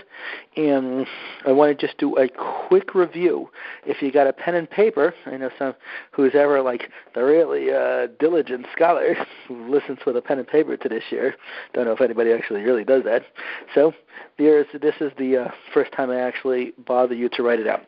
and 0.55 1.05
I 1.45 1.51
want 1.51 1.77
to 1.77 1.87
just 1.87 1.97
do 1.97 2.15
a 2.17 2.27
quick 2.67 2.95
review. 2.95 3.49
If 3.85 4.01
you 4.01 4.11
got 4.11 4.27
a 4.27 4.33
pen 4.33 4.55
and 4.55 4.69
paper, 4.69 5.13
I 5.25 5.37
know 5.37 5.49
some 5.57 5.75
who's 6.11 6.35
ever 6.35 6.61
like 6.61 6.89
the 7.15 7.23
really 7.23 7.71
uh, 7.71 8.07
diligent 8.19 8.65
scholar 8.75 9.15
who 9.47 9.71
listens 9.71 9.99
with 10.05 10.17
a 10.17 10.21
pen 10.21 10.39
and 10.39 10.47
paper 10.47 10.77
to 10.77 10.89
this 10.89 11.03
year. 11.09 11.35
Don't 11.73 11.85
know 11.85 11.93
if 11.93 12.01
anybody 12.01 12.31
actually 12.31 12.61
really 12.61 12.83
does 12.83 13.03
that. 13.03 13.23
So 13.73 13.93
there's 14.37 14.67
this 14.81 14.95
is 14.99 15.11
the 15.17 15.37
uh, 15.37 15.51
first 15.73 15.91
time 15.91 16.09
I 16.09 16.19
actually 16.19 16.73
bother 16.85 17.15
you 17.15 17.29
to 17.29 17.43
write 17.43 17.59
it 17.59 17.67
out. 17.67 17.85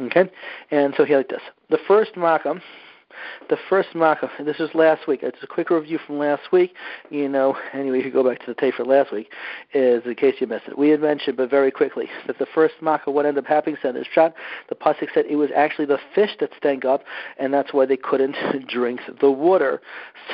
Okay, 0.00 0.28
and 0.70 0.92
so 0.96 1.04
here 1.04 1.18
like 1.18 1.28
this. 1.28 1.42
The 1.70 1.78
first 1.86 2.14
makam 2.14 2.60
the 3.48 3.56
first 3.68 3.94
makkah, 3.94 4.30
this 4.44 4.58
was 4.58 4.70
last 4.74 5.06
week. 5.06 5.20
It's 5.22 5.42
a 5.42 5.46
quick 5.46 5.70
review 5.70 5.98
from 6.06 6.18
last 6.18 6.52
week. 6.52 6.74
You 7.10 7.28
know, 7.28 7.56
anyway, 7.72 8.02
you 8.02 8.10
go 8.10 8.28
back 8.28 8.40
to 8.40 8.46
the 8.46 8.54
tape 8.54 8.74
for 8.74 8.84
last 8.84 9.12
week, 9.12 9.30
is 9.72 10.02
in 10.04 10.14
case 10.14 10.34
you 10.40 10.46
missed 10.46 10.66
it. 10.68 10.78
We 10.78 10.88
had 10.88 11.00
mentioned, 11.00 11.36
but 11.36 11.50
very 11.50 11.70
quickly, 11.70 12.08
that 12.26 12.38
the 12.38 12.46
first 12.54 12.74
makkah, 12.80 13.10
what 13.10 13.26
ended 13.26 13.44
up 13.44 13.48
happening, 13.48 13.76
said 13.82 13.94
this 13.94 14.06
shot, 14.12 14.34
the 14.68 14.74
pasuk 14.74 15.08
said 15.14 15.26
it 15.26 15.36
was 15.36 15.50
actually 15.54 15.86
the 15.86 15.98
fish 16.14 16.30
that 16.40 16.50
stank 16.56 16.84
up, 16.84 17.02
and 17.38 17.52
that's 17.52 17.72
why 17.72 17.86
they 17.86 17.96
couldn't 17.96 18.36
drink 18.68 19.00
the 19.20 19.30
water. 19.30 19.80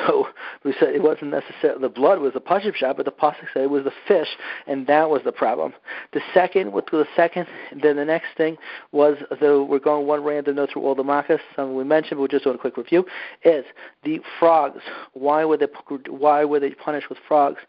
So 0.05 0.27
we 0.63 0.73
said 0.79 0.89
it 0.89 1.03
wasn't 1.03 1.31
necessarily 1.31 1.81
the 1.81 1.89
blood 1.89 2.19
was 2.19 2.33
the 2.33 2.41
pasuk 2.41 2.75
shot, 2.75 2.97
but 2.97 3.05
the 3.05 3.11
pasuk 3.11 3.47
said 3.53 3.63
it 3.63 3.69
was 3.69 3.83
the 3.83 3.93
fish, 4.07 4.29
and 4.67 4.87
that 4.87 5.09
was 5.09 5.21
the 5.23 5.31
problem. 5.31 5.73
The 6.13 6.21
second, 6.33 6.71
what 6.71 6.89
the 6.91 7.05
second, 7.15 7.47
then 7.81 7.95
the 7.95 8.05
next 8.05 8.27
thing 8.37 8.57
was 8.91 9.17
the 9.39 9.63
we're 9.63 9.79
going 9.79 10.07
one 10.07 10.23
random 10.23 10.55
note 10.55 10.71
through 10.71 10.83
all 10.83 10.95
the 10.95 11.03
makkahs. 11.03 11.39
Some 11.55 11.75
we 11.75 11.83
mentioned, 11.83 12.17
but 12.17 12.21
we're 12.21 12.27
just 12.27 12.43
doing 12.43 12.55
a 12.55 12.59
quick 12.59 12.70
review, 12.77 13.05
is 13.43 13.65
the 14.03 14.19
frogs. 14.39 14.81
Why 15.13 15.45
were 15.45 15.57
they 15.57 15.67
why 16.07 16.45
were 16.45 16.59
they 16.59 16.71
punished 16.71 17.09
with 17.09 17.19
frogs? 17.27 17.61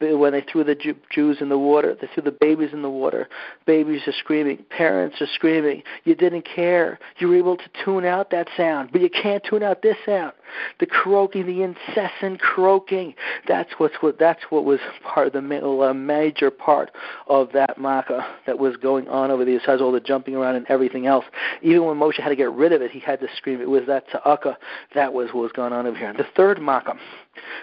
The, 0.00 0.16
when 0.16 0.32
they 0.32 0.40
threw 0.40 0.64
the 0.64 0.76
Jews 1.10 1.38
in 1.40 1.50
the 1.50 1.58
water, 1.58 1.96
they 2.00 2.08
threw 2.14 2.22
the 2.22 2.32
babies 2.32 2.70
in 2.72 2.80
the 2.80 2.90
water. 2.90 3.28
Babies 3.66 4.00
are 4.06 4.12
screaming, 4.12 4.64
parents 4.70 5.20
are 5.20 5.26
screaming. 5.34 5.82
You 6.04 6.14
didn't 6.14 6.46
care. 6.46 6.98
You 7.18 7.28
were 7.28 7.36
able 7.36 7.56
to 7.58 7.64
tune 7.84 8.04
out 8.04 8.30
that 8.30 8.48
sound, 8.56 8.90
but 8.92 9.02
you 9.02 9.10
can't 9.10 9.44
tune 9.44 9.62
out 9.62 9.82
this 9.82 9.96
sound. 10.06 10.32
The 10.80 10.86
croaking, 10.86 11.46
the 11.46 11.62
incessant 11.62 12.40
croaking. 12.40 13.14
That's 13.46 13.70
what's 13.78 13.96
what. 14.00 14.18
That's 14.18 14.42
what 14.50 14.64
was 14.64 14.80
part 15.02 15.26
of 15.26 15.32
the 15.32 15.40
uh, 15.40 15.94
major 15.94 16.50
part 16.50 16.90
of 17.26 17.52
that 17.52 17.78
makkah 17.78 18.26
that 18.46 18.58
was 18.58 18.76
going 18.76 19.08
on 19.08 19.30
over 19.30 19.44
there. 19.44 19.58
Besides 19.58 19.82
all 19.82 19.92
the 19.92 20.00
jumping 20.00 20.34
around 20.34 20.56
and 20.56 20.66
everything 20.68 21.06
else, 21.06 21.24
even 21.62 21.84
when 21.84 21.96
Moshe 21.98 22.20
had 22.20 22.28
to 22.28 22.36
get 22.36 22.50
rid 22.52 22.72
of 22.72 22.82
it, 22.82 22.90
he 22.90 23.00
had 23.00 23.20
to 23.20 23.28
scream. 23.36 23.60
It 23.60 23.68
was 23.68 23.82
that 23.86 24.08
ta'aka. 24.10 24.56
That 24.94 25.12
was 25.12 25.28
what 25.32 25.42
was 25.42 25.52
going 25.52 25.72
on 25.72 25.86
over 25.86 25.96
here. 25.96 26.12
The 26.12 26.26
third 26.36 26.60
makkah. 26.60 26.96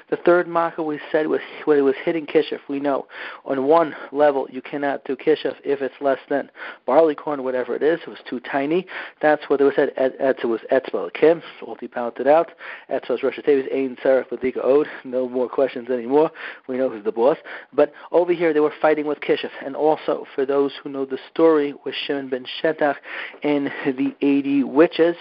The 0.10 0.18
third 0.18 0.48
makkah 0.48 0.84
we 0.84 1.00
said 1.12 1.28
was 1.28 1.40
when 1.66 1.78
it 1.78 1.82
was 1.82 1.96
hitting 2.04 2.25
kishuf. 2.25 2.60
We 2.68 2.80
know 2.80 3.08
on 3.46 3.66
one 3.66 3.96
level 4.12 4.48
you 4.51 4.62
cannot 4.62 5.04
do 5.06 5.16
kishuf 5.16 5.56
if 5.63 5.82
it's 5.82 5.96
less 6.01 6.20
than 6.30 6.50
barley 6.86 7.16
corn, 7.16 7.44
whatever 7.44 7.75
it 7.75 7.84
is. 7.84 8.00
It 8.01 8.10
was 8.10 8.20
too 8.30 8.40
tiny. 8.40 8.88
That's 9.22 9.44
what 9.50 9.62
it 9.62 9.63
was 9.63 9.74
said. 9.75 9.94
It 9.98 10.46
was 10.46 10.62
etzbel 10.72 11.13
kim. 11.13 11.42
Alti 11.66 11.88
pounded 11.88 12.28
out. 12.28 12.51
Etzbel's 12.90 13.24
Rosh 13.24 13.40
Tevis 13.40 13.72
Ein 13.74 13.98
Sarach 14.04 14.30
Ladika 14.30 14.63
Od. 14.63 14.88
No 15.04 15.30
more 15.30 15.48
questions 15.48 15.90
anymore. 15.90 16.32
We 16.68 16.78
know 16.78 16.90
who's 16.90 17.04
the 17.04 17.12
boss. 17.12 17.38
But 17.74 17.94
over 18.12 18.34
here 18.34 18.54
they 18.54 18.60
were 18.60 18.74
fighting 18.82 19.06
with 19.08 19.20
kishuf. 19.20 19.51
And 19.66 19.75
also 19.75 20.25
for 20.36 20.46
those 20.46 20.74
who 20.84 20.90
know 20.90 21.06
the 21.06 21.20
story 21.32 21.74
with 21.86 21.96
Shimon 22.06 22.30
ben 22.30 22.46
Shetach 22.62 22.96
and 23.44 23.72
the 23.86 24.16
80 24.22 24.63
witches, 24.63 25.16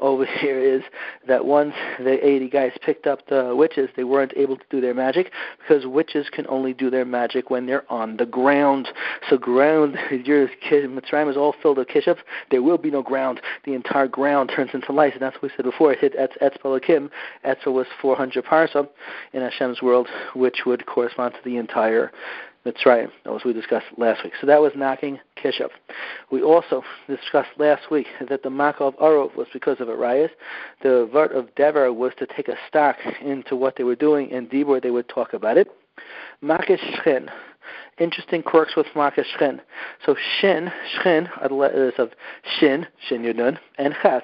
over 0.00 0.24
here 0.40 0.58
is 0.58 0.82
that 1.26 1.44
once 1.44 1.74
the 1.98 2.24
80 2.24 2.48
guys 2.48 2.72
picked 2.82 3.06
up 3.06 3.26
the 3.28 3.54
witches 3.54 3.88
they 3.96 4.04
weren't 4.04 4.32
able 4.36 4.56
to 4.56 4.64
do 4.70 4.80
their 4.80 4.94
magic 4.94 5.32
because 5.58 5.86
witches 5.86 6.28
can 6.30 6.46
only 6.48 6.72
do 6.72 6.90
their 6.90 7.04
magic 7.04 7.50
when 7.50 7.66
they're 7.66 7.90
on 7.90 8.16
the 8.16 8.26
ground. 8.26 8.88
So 9.28 9.36
ground, 9.36 9.96
your 10.24 10.48
Mitzrayim 10.48 11.30
is 11.30 11.36
all 11.36 11.54
filled 11.62 11.78
with 11.78 11.88
kishuf. 11.88 12.18
There 12.50 12.62
will 12.62 12.78
be 12.78 12.90
no 12.90 13.02
ground. 13.02 13.40
The 13.64 13.74
entire 13.74 14.08
ground 14.08 14.50
turns 14.54 14.70
into 14.74 14.92
lice, 14.92 15.12
and 15.12 15.22
that's 15.22 15.34
what 15.36 15.44
we 15.44 15.50
said 15.56 15.64
before. 15.64 15.92
It 15.92 16.00
hit 16.00 16.16
Etz 16.16 16.38
Etzpalakim. 16.40 17.10
Etzel 17.44 17.74
was 17.74 17.86
400 18.00 18.44
parsa 18.44 18.88
in 19.32 19.42
Hashem's 19.42 19.82
world, 19.82 20.08
which 20.34 20.64
would 20.66 20.86
correspond 20.86 21.34
to 21.34 21.40
the 21.44 21.56
entire 21.56 22.12
Mitzrayim, 22.68 23.10
as 23.24 23.44
we 23.44 23.52
discussed 23.52 23.86
last 23.96 24.22
week. 24.24 24.32
So 24.40 24.46
that 24.46 24.60
was 24.60 24.72
knocking 24.76 25.18
Kishav. 25.42 25.70
We 26.30 26.42
also 26.42 26.82
discussed 27.08 27.50
last 27.58 27.90
week 27.90 28.06
that 28.28 28.42
the 28.42 28.50
Makkah 28.50 28.84
of 28.84 28.96
Arov 28.96 29.34
was 29.36 29.46
because 29.52 29.80
of 29.80 29.88
Arias. 29.88 30.30
The 30.82 31.08
Vart 31.12 31.34
of 31.34 31.54
Dever 31.54 31.92
was 31.92 32.12
to 32.18 32.26
take 32.26 32.48
a 32.48 32.56
stock 32.68 32.96
into 33.22 33.56
what 33.56 33.76
they 33.76 33.84
were 33.84 33.96
doing, 33.96 34.32
and 34.32 34.50
Dibur 34.50 34.82
they 34.82 34.90
would 34.90 35.08
talk 35.08 35.32
about 35.32 35.56
it. 35.56 35.68
Shchen 36.42 37.28
interesting 38.00 38.42
quirks 38.42 38.76
with 38.76 38.86
Makkah 38.94 39.24
Shchen. 39.24 39.60
So 40.04 40.16
Shin, 40.40 40.70
Shchen, 40.96 41.28
are 41.40 41.48
the 41.48 41.54
letters 41.54 41.94
of 41.98 42.10
Shin, 42.58 42.86
Shin 43.08 43.22
Yudun, 43.22 43.58
and 43.78 43.94
Ches. 44.02 44.22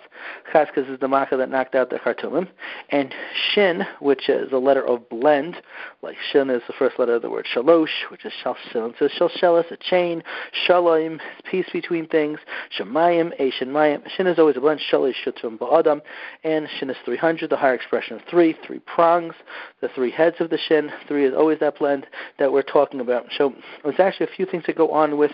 Ches 0.53 0.69
because 0.75 0.91
is 0.91 1.01
the 1.01 1.09
Makkah 1.09 1.37
that 1.37 1.51
knocked 1.51 1.75
out 1.75 1.91
the 1.91 1.97
Khartoumim. 1.97 2.49
And 2.91 3.15
Shin, 3.53 3.83
which 4.01 4.29
is 4.29 4.53
a 4.53 4.59
letter 4.59 4.87
of 4.87 5.09
blend, 5.09 5.57
like 6.03 6.17
Shin 6.33 6.51
is 6.51 6.63
the 6.67 6.75
first 6.79 6.99
letter 6.99 7.15
of 7.15 7.23
the 7.23 7.31
word 7.31 7.47
Shalosh, 7.55 8.11
which 8.11 8.25
is 8.25 8.33
Shal 8.43 8.57
so 8.73 8.93
Shalshelis, 9.01 9.71
a 9.71 9.77
chain. 9.77 10.23
Shalom, 10.67 11.15
is 11.15 11.21
peace 11.51 11.67
between 11.73 12.07
things. 12.09 12.39
Shemayim, 12.79 13.33
a 13.39 13.51
Shemayim. 13.53 14.03
Shin 14.17 14.27
is 14.27 14.39
always 14.39 14.57
a 14.57 14.61
blend. 14.61 14.81
Shalish, 14.91 15.15
Shutum, 15.25 15.59
Ba'adam. 15.59 16.01
And 16.43 16.69
Shin 16.79 16.91
is 16.91 16.97
300, 17.05 17.51
the 17.51 17.57
higher 17.57 17.75
expression 17.75 18.17
of 18.17 18.23
three, 18.31 18.57
three 18.67 18.81
prongs, 18.81 19.35
the 19.81 19.89
three 19.95 20.11
heads 20.11 20.37
of 20.41 20.51
the 20.51 20.59
Shin. 20.59 20.91
Three 21.09 21.25
is 21.25 21.35
always 21.35 21.59
that 21.61 21.79
blend 21.79 22.07
that 22.39 22.53
we're 22.53 22.63
talking 22.63 23.01
about. 23.01 23.27
So 23.37 23.53
there's 23.83 24.01
actually 24.01 24.27
a 24.27 24.37
few 24.37 24.47
things 24.47 24.65
that 24.67 24.77
go 24.77 24.91
on 24.91 25.17
with 25.17 25.33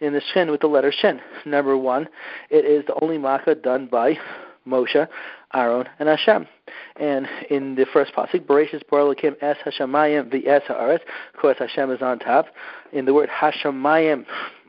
in 0.00 0.12
the 0.12 0.22
Shin 0.32 0.50
with 0.50 0.60
the 0.60 0.66
letter 0.66 0.92
Shin. 0.92 1.20
Number 1.44 1.76
one, 1.76 2.08
it 2.50 2.64
is 2.64 2.84
the 2.86 2.94
only 3.02 3.18
makkah 3.18 3.54
done 3.54 3.86
by 3.86 4.18
Moshe, 4.66 5.08
Aaron, 5.54 5.86
and 5.98 6.08
Hashem. 6.08 6.46
And 6.96 7.26
in 7.48 7.74
the 7.74 7.86
first 7.92 8.12
pasuk, 8.14 8.46
Bereshis 8.46 8.82
Boralakim 8.90 9.36
Es 9.42 9.56
Hashemayim 9.64 10.30
V'es 10.30 10.62
Haaretz. 10.66 11.00
Of 11.34 11.40
course, 11.40 11.56
Hashem 11.58 11.90
is 11.90 12.02
on 12.02 12.18
top. 12.18 12.46
In 12.92 13.04
the 13.04 13.14
word 13.14 13.28
Hashemayim, 13.30 14.24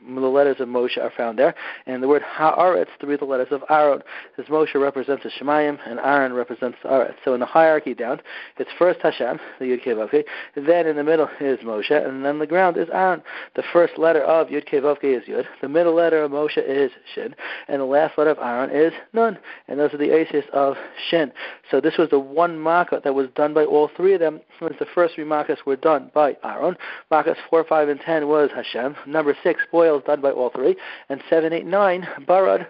the 0.06 0.20
letters 0.20 0.56
of 0.60 0.68
Moshe 0.68 0.98
are 0.98 1.12
found 1.16 1.38
there. 1.38 1.54
And 1.86 2.02
the 2.02 2.08
word 2.08 2.22
Haaretz, 2.22 2.88
three 3.00 3.14
of 3.14 3.20
the 3.20 3.26
letters 3.26 3.48
of 3.50 3.62
Aaron. 3.70 4.02
As 4.38 4.46
Moshe 4.46 4.74
represents 4.74 5.22
the 5.22 5.30
Shemayim 5.30 5.78
and 5.86 5.98
Aaron 6.00 6.32
represents 6.32 6.78
the 6.82 6.88
Aretz. 6.88 7.14
So 7.24 7.34
in 7.34 7.40
the 7.40 7.46
hierarchy 7.46 7.94
down, 7.94 8.20
it's 8.58 8.70
first 8.78 9.00
Hashem, 9.02 9.38
the 9.58 9.66
Yud 9.66 9.82
Kei 9.82 10.24
Then 10.54 10.86
in 10.86 10.96
the 10.96 11.04
middle 11.04 11.28
is 11.40 11.58
Moshe, 11.60 11.90
and 11.90 12.24
then 12.24 12.38
the 12.38 12.46
ground 12.46 12.76
is 12.76 12.88
Aaron. 12.92 13.22
The 13.56 13.62
first 13.72 13.98
letter 13.98 14.22
of 14.22 14.48
Yud 14.48 14.66
Kei 14.66 14.78
is 14.78 15.24
Yud. 15.28 15.44
The 15.60 15.68
middle 15.68 15.94
letter 15.94 16.22
of 16.22 16.30
Moshe 16.30 16.58
is 16.58 16.90
Shin, 17.14 17.34
and 17.68 17.80
the 17.80 17.84
last 17.86 18.18
letter 18.18 18.30
of 18.30 18.38
Aaron 18.38 18.70
is 18.70 18.92
Nun. 19.12 19.38
And 19.68 19.78
those 19.78 19.94
are 19.94 19.98
the 19.98 20.14
aces 20.14 20.44
of 20.52 20.76
Shin. 21.10 21.32
So 21.70 21.80
this 21.80 21.96
was 21.98 22.10
the 22.10 22.18
one 22.18 22.62
makkah 22.62 23.00
that 23.04 23.14
was 23.14 23.28
done 23.34 23.54
by 23.54 23.64
all 23.64 23.90
three 23.96 24.14
of 24.14 24.20
them. 24.20 24.40
Since 24.58 24.74
the 24.78 24.86
first 24.94 25.14
three 25.14 25.24
makkahs 25.24 25.64
were 25.66 25.76
done 25.76 26.10
by 26.14 26.36
Aaron. 26.44 26.76
Makkahs 27.10 27.36
four, 27.48 27.64
five, 27.64 27.88
and 27.88 28.00
ten 28.00 28.28
was 28.28 28.50
Hashem. 28.54 28.96
Number 29.06 29.36
six, 29.42 29.62
boil 29.70 29.91
done 30.00 30.20
by 30.20 30.30
all 30.30 30.50
three, 30.50 30.76
and 31.08 31.22
seven, 31.28 31.52
eight, 31.52 31.66
nine, 31.66 32.06
Barad 32.26 32.66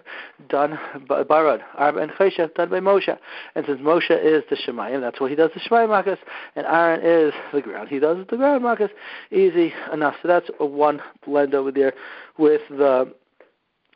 done 0.49 0.79
by 1.07 1.23
Barad, 1.23 1.61
and 1.77 2.11
Chesha 2.11 2.53
done 2.53 2.69
by 2.69 2.79
Moshe. 2.79 3.17
And 3.55 3.65
since 3.65 3.79
Moshe 3.81 4.11
is 4.11 4.43
the 4.49 4.55
Shemayim, 4.55 5.01
that's 5.01 5.19
what 5.19 5.29
he 5.29 5.35
does 5.35 5.51
the 5.53 5.59
Shemayim 5.59 5.89
Makas, 5.89 6.17
and 6.55 6.65
Aaron 6.65 7.01
is 7.03 7.33
the 7.53 7.61
ground. 7.61 7.89
He 7.89 7.99
does 7.99 8.25
the 8.29 8.37
ground 8.37 8.63
Makas. 8.63 8.89
Easy 9.31 9.73
enough. 9.91 10.15
So 10.21 10.27
that's 10.27 10.49
a 10.59 10.65
one 10.65 11.01
blend 11.25 11.53
over 11.53 11.71
there 11.71 11.93
with 12.37 12.61
the 12.69 13.13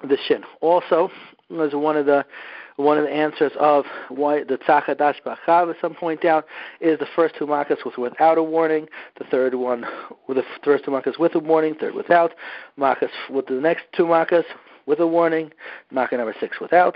the 0.04 0.18
Shin. 0.28 0.44
Also, 0.62 1.10
as 1.60 1.74
one 1.74 1.98
of 1.98 2.06
the 2.06 2.24
one 2.78 2.98
of 2.98 3.04
the 3.04 3.12
answers 3.12 3.52
of 3.60 3.86
why 4.10 4.44
the 4.44 4.58
Tzachadash 4.58 5.16
Bachav, 5.26 5.70
at 5.70 5.76
some 5.82 5.94
point 5.94 6.24
out, 6.26 6.46
is 6.80 6.98
the 7.00 7.08
first 7.16 7.36
two 7.38 7.46
makas 7.46 7.84
was 7.84 7.96
without 7.98 8.38
a 8.38 8.44
warning, 8.44 8.88
the 9.18 9.26
third 9.26 9.54
one, 9.56 9.82
the 10.30 10.44
first 10.64 10.86
two 10.86 10.92
makas 10.92 11.20
with 11.20 11.36
a 11.36 11.40
warning, 11.40 11.76
third 11.76 11.96
without, 11.96 12.34
makas 12.80 13.10
with 13.30 13.48
the 13.48 13.54
next 13.54 13.84
two 13.96 14.04
makas 14.04 14.44
with 14.86 15.00
a 15.02 15.08
warning, 15.08 15.52
makkah 15.92 16.18
number 16.18 16.34
six 16.40 16.60
without, 16.62 16.96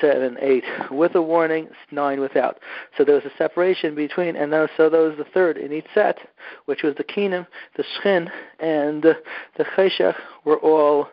seven, 0.00 0.36
eight 0.40 0.64
with 0.90 1.14
a 1.14 1.22
warning, 1.22 1.68
nine 1.90 2.20
without. 2.20 2.58
So 2.98 3.04
there 3.04 3.14
was 3.14 3.24
a 3.24 3.36
separation 3.38 3.94
between, 3.94 4.36
and 4.36 4.52
then, 4.52 4.68
so 4.76 4.90
there 4.90 5.00
was 5.00 5.16
the 5.16 5.24
third 5.24 5.56
in 5.56 5.72
each 5.72 5.86
set, 5.94 6.18
which 6.66 6.82
was 6.82 6.94
the 6.96 7.04
kinim, 7.04 7.46
the 7.76 7.84
shchin, 7.84 8.30
and 8.60 9.02
the 9.02 9.64
cheshach 9.74 10.14
were 10.44 10.58
all 10.58 11.08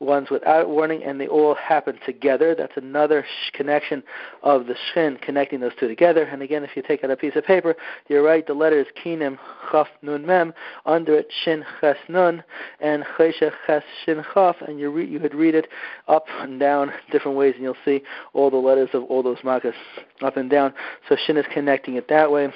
ones 0.00 0.30
without 0.30 0.68
warning, 0.68 1.04
and 1.04 1.20
they 1.20 1.28
all 1.28 1.54
happen 1.54 1.98
together. 2.04 2.54
That's 2.54 2.76
another 2.76 3.24
sh- 3.24 3.50
connection 3.52 4.02
of 4.42 4.66
the 4.66 4.74
shin, 4.92 5.18
connecting 5.20 5.60
those 5.60 5.72
two 5.78 5.88
together. 5.88 6.24
And 6.24 6.42
again, 6.42 6.64
if 6.64 6.70
you 6.74 6.82
take 6.82 7.04
out 7.04 7.10
a 7.10 7.16
piece 7.16 7.36
of 7.36 7.44
paper, 7.44 7.76
you're 8.08 8.22
right, 8.22 8.46
the 8.46 8.54
letter 8.54 8.80
is 8.80 8.86
kinim, 9.04 9.38
chaf, 9.70 9.88
nun, 10.02 10.26
mem, 10.26 10.54
under 10.86 11.14
it, 11.16 11.28
shin, 11.44 11.64
ches, 11.80 11.98
nun, 12.08 12.42
and 12.80 13.04
chesha, 13.16 13.52
ches, 13.66 13.82
shin, 14.04 14.24
chaf, 14.34 14.56
and 14.66 14.80
you, 14.80 14.90
re- 14.90 15.06
you 15.06 15.20
could 15.20 15.34
read 15.34 15.54
it 15.54 15.68
up 16.08 16.24
and 16.40 16.58
down 16.58 16.92
different 17.12 17.36
ways, 17.36 17.54
and 17.54 17.62
you'll 17.62 17.76
see 17.84 18.02
all 18.32 18.50
the 18.50 18.56
letters 18.56 18.88
of 18.94 19.04
all 19.04 19.22
those 19.22 19.38
makas 19.38 19.74
up 20.22 20.36
and 20.36 20.48
down. 20.50 20.72
So 21.08 21.16
shin 21.26 21.36
is 21.36 21.46
connecting 21.52 21.96
it 21.96 22.08
that 22.08 22.32
way. 22.32 22.52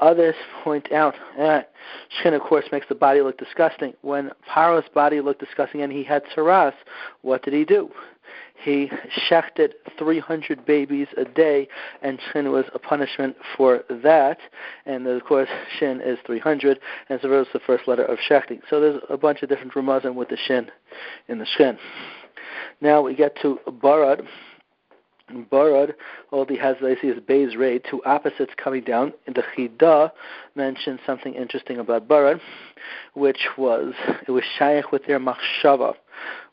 Others 0.00 0.34
point 0.62 0.92
out 0.92 1.14
that 1.38 1.72
Shin, 2.22 2.34
of 2.34 2.42
course, 2.42 2.66
makes 2.70 2.86
the 2.88 2.94
body 2.94 3.20
look 3.22 3.38
disgusting. 3.38 3.94
When 4.02 4.30
Paro's 4.48 4.88
body 4.94 5.20
looked 5.20 5.40
disgusting 5.40 5.82
and 5.82 5.92
he 5.92 6.04
had 6.04 6.22
tsaras, 6.26 6.74
what 7.22 7.42
did 7.42 7.54
he 7.54 7.64
do? 7.64 7.90
He 8.58 8.90
shechted 9.28 9.72
300 9.98 10.64
babies 10.64 11.08
a 11.16 11.24
day, 11.24 11.68
and 12.02 12.18
Shin 12.32 12.50
was 12.50 12.64
a 12.74 12.78
punishment 12.78 13.36
for 13.56 13.84
that. 14.02 14.38
And 14.86 15.06
of 15.06 15.24
course, 15.24 15.48
Shin 15.78 16.00
is 16.00 16.18
300, 16.26 16.80
and 17.08 17.20
so 17.20 17.30
it's 17.40 17.52
the 17.52 17.60
first 17.60 17.86
letter 17.86 18.04
of 18.04 18.18
shechting. 18.18 18.60
So 18.68 18.80
there's 18.80 19.00
a 19.08 19.16
bunch 19.16 19.42
of 19.42 19.48
different 19.48 19.74
ramazim 19.76 20.14
with 20.14 20.28
the 20.28 20.36
Shin 20.36 20.70
in 21.28 21.38
the 21.38 21.46
Shin. 21.46 21.78
Now 22.80 23.02
we 23.02 23.14
get 23.14 23.36
to 23.42 23.60
Barad. 23.66 24.26
Barad, 25.30 25.94
all 26.30 26.46
he 26.46 26.56
has, 26.56 26.76
I 26.82 26.94
see, 27.00 27.08
is 27.08 27.20
Bay's 27.20 27.56
raid, 27.56 27.82
two 27.88 28.02
opposites 28.04 28.52
coming 28.56 28.82
down. 28.84 29.12
The 29.26 29.42
Chida 29.56 30.12
mentioned 30.54 31.00
something 31.04 31.34
interesting 31.34 31.78
about 31.78 32.06
Barad, 32.06 32.40
which 33.14 33.48
was, 33.58 33.94
it 34.26 34.30
was 34.30 34.44
shaykh 34.58 34.92
with 34.92 35.06
their 35.06 35.18
machshava 35.18 35.94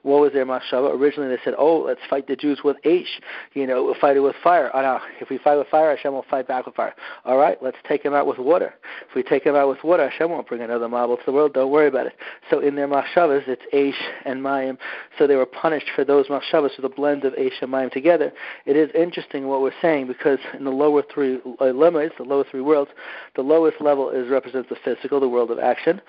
what 0.03 0.21
was 0.21 0.33
their 0.33 0.45
mashava? 0.45 0.93
Originally, 0.93 1.33
they 1.33 1.41
said, 1.43 1.55
"Oh, 1.57 1.79
let's 1.79 2.01
fight 2.09 2.27
the 2.27 2.35
Jews 2.35 2.59
with 2.63 2.77
Aish. 2.83 3.07
You 3.53 3.65
know, 3.65 3.83
we'll 3.83 3.95
fight 3.95 4.17
it 4.17 4.19
with 4.19 4.35
fire. 4.43 4.69
Oh, 4.73 4.81
no. 4.81 4.99
If 5.19 5.29
we 5.29 5.37
fight 5.37 5.57
with 5.57 5.67
fire, 5.67 5.95
Hashem 5.95 6.13
will 6.13 6.25
fight 6.29 6.47
back 6.47 6.65
with 6.65 6.75
fire. 6.75 6.93
All 7.25 7.37
right, 7.37 7.57
let's 7.63 7.77
take 7.87 8.03
him 8.03 8.13
out 8.13 8.27
with 8.27 8.37
water. 8.37 8.75
If 9.09 9.15
we 9.15 9.23
take 9.23 9.43
him 9.43 9.55
out 9.55 9.69
with 9.69 9.83
water, 9.83 10.09
Hashem 10.09 10.29
won't 10.29 10.47
bring 10.47 10.61
another 10.61 10.89
marble 10.89 11.17
to 11.17 11.23
the 11.25 11.31
world. 11.31 11.53
Don't 11.53 11.71
worry 11.71 11.87
about 11.87 12.07
it." 12.07 12.13
So 12.49 12.59
in 12.59 12.75
their 12.75 12.87
mashavas, 12.87 13.47
it's 13.47 13.63
Aish 13.73 14.01
and 14.25 14.41
Mayim. 14.41 14.77
So 15.17 15.25
they 15.25 15.35
were 15.35 15.45
punished 15.45 15.89
for 15.95 16.03
those 16.03 16.27
mashavas 16.27 16.75
with 16.75 16.85
a 16.85 16.89
blend 16.89 17.23
of 17.23 17.33
Aish 17.33 17.61
and 17.61 17.71
Mayim 17.71 17.91
together. 17.91 18.33
It 18.65 18.75
is 18.75 18.89
interesting 18.93 19.47
what 19.47 19.61
we're 19.61 19.71
saying 19.81 20.07
because 20.07 20.39
in 20.53 20.65
the 20.65 20.71
lower 20.71 21.01
three 21.13 21.39
uh, 21.59 21.71
the 21.71 22.25
lower 22.25 22.43
three 22.49 22.61
worlds, 22.61 22.91
the 23.35 23.41
lowest 23.41 23.79
level 23.79 24.09
is 24.09 24.29
represents 24.29 24.69
the 24.69 24.75
physical, 24.83 25.19
the 25.19 25.29
world 25.29 25.49
of 25.49 25.59
action. 25.59 26.01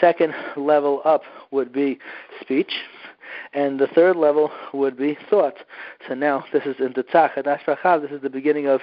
Second 0.00 0.34
level 0.56 1.00
up 1.04 1.22
would 1.50 1.72
be 1.72 1.98
speech 2.40 2.72
and 3.52 3.78
the 3.78 3.86
third 3.86 4.16
level 4.16 4.50
would 4.72 4.96
be 4.96 5.16
thought. 5.28 5.56
So 6.06 6.14
now 6.14 6.44
this 6.52 6.64
is 6.64 6.76
in 6.78 6.92
the 6.94 7.04
Tzach 7.04 7.36
and 7.36 8.02
This 8.02 8.10
is 8.10 8.22
the 8.22 8.30
beginning 8.30 8.66
of 8.66 8.80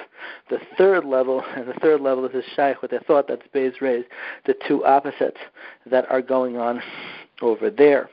the 0.50 0.60
third 0.78 1.06
level, 1.06 1.44
and 1.56 1.68
the 1.68 1.74
third 1.74 2.02
level 2.02 2.26
is 2.26 2.46
Shaykh 2.56 2.82
with 2.82 2.92
the 2.92 3.00
thought 3.00 3.28
that's 3.28 3.48
Beis 3.54 3.82
raised, 3.82 4.08
the 4.46 4.56
two 4.68 4.86
opposites 4.86 5.40
that 5.86 6.10
are 6.10 6.22
going 6.22 6.58
on 6.58 6.82
over 7.42 7.70
there. 7.70 8.10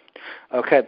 Okay, 0.53 0.83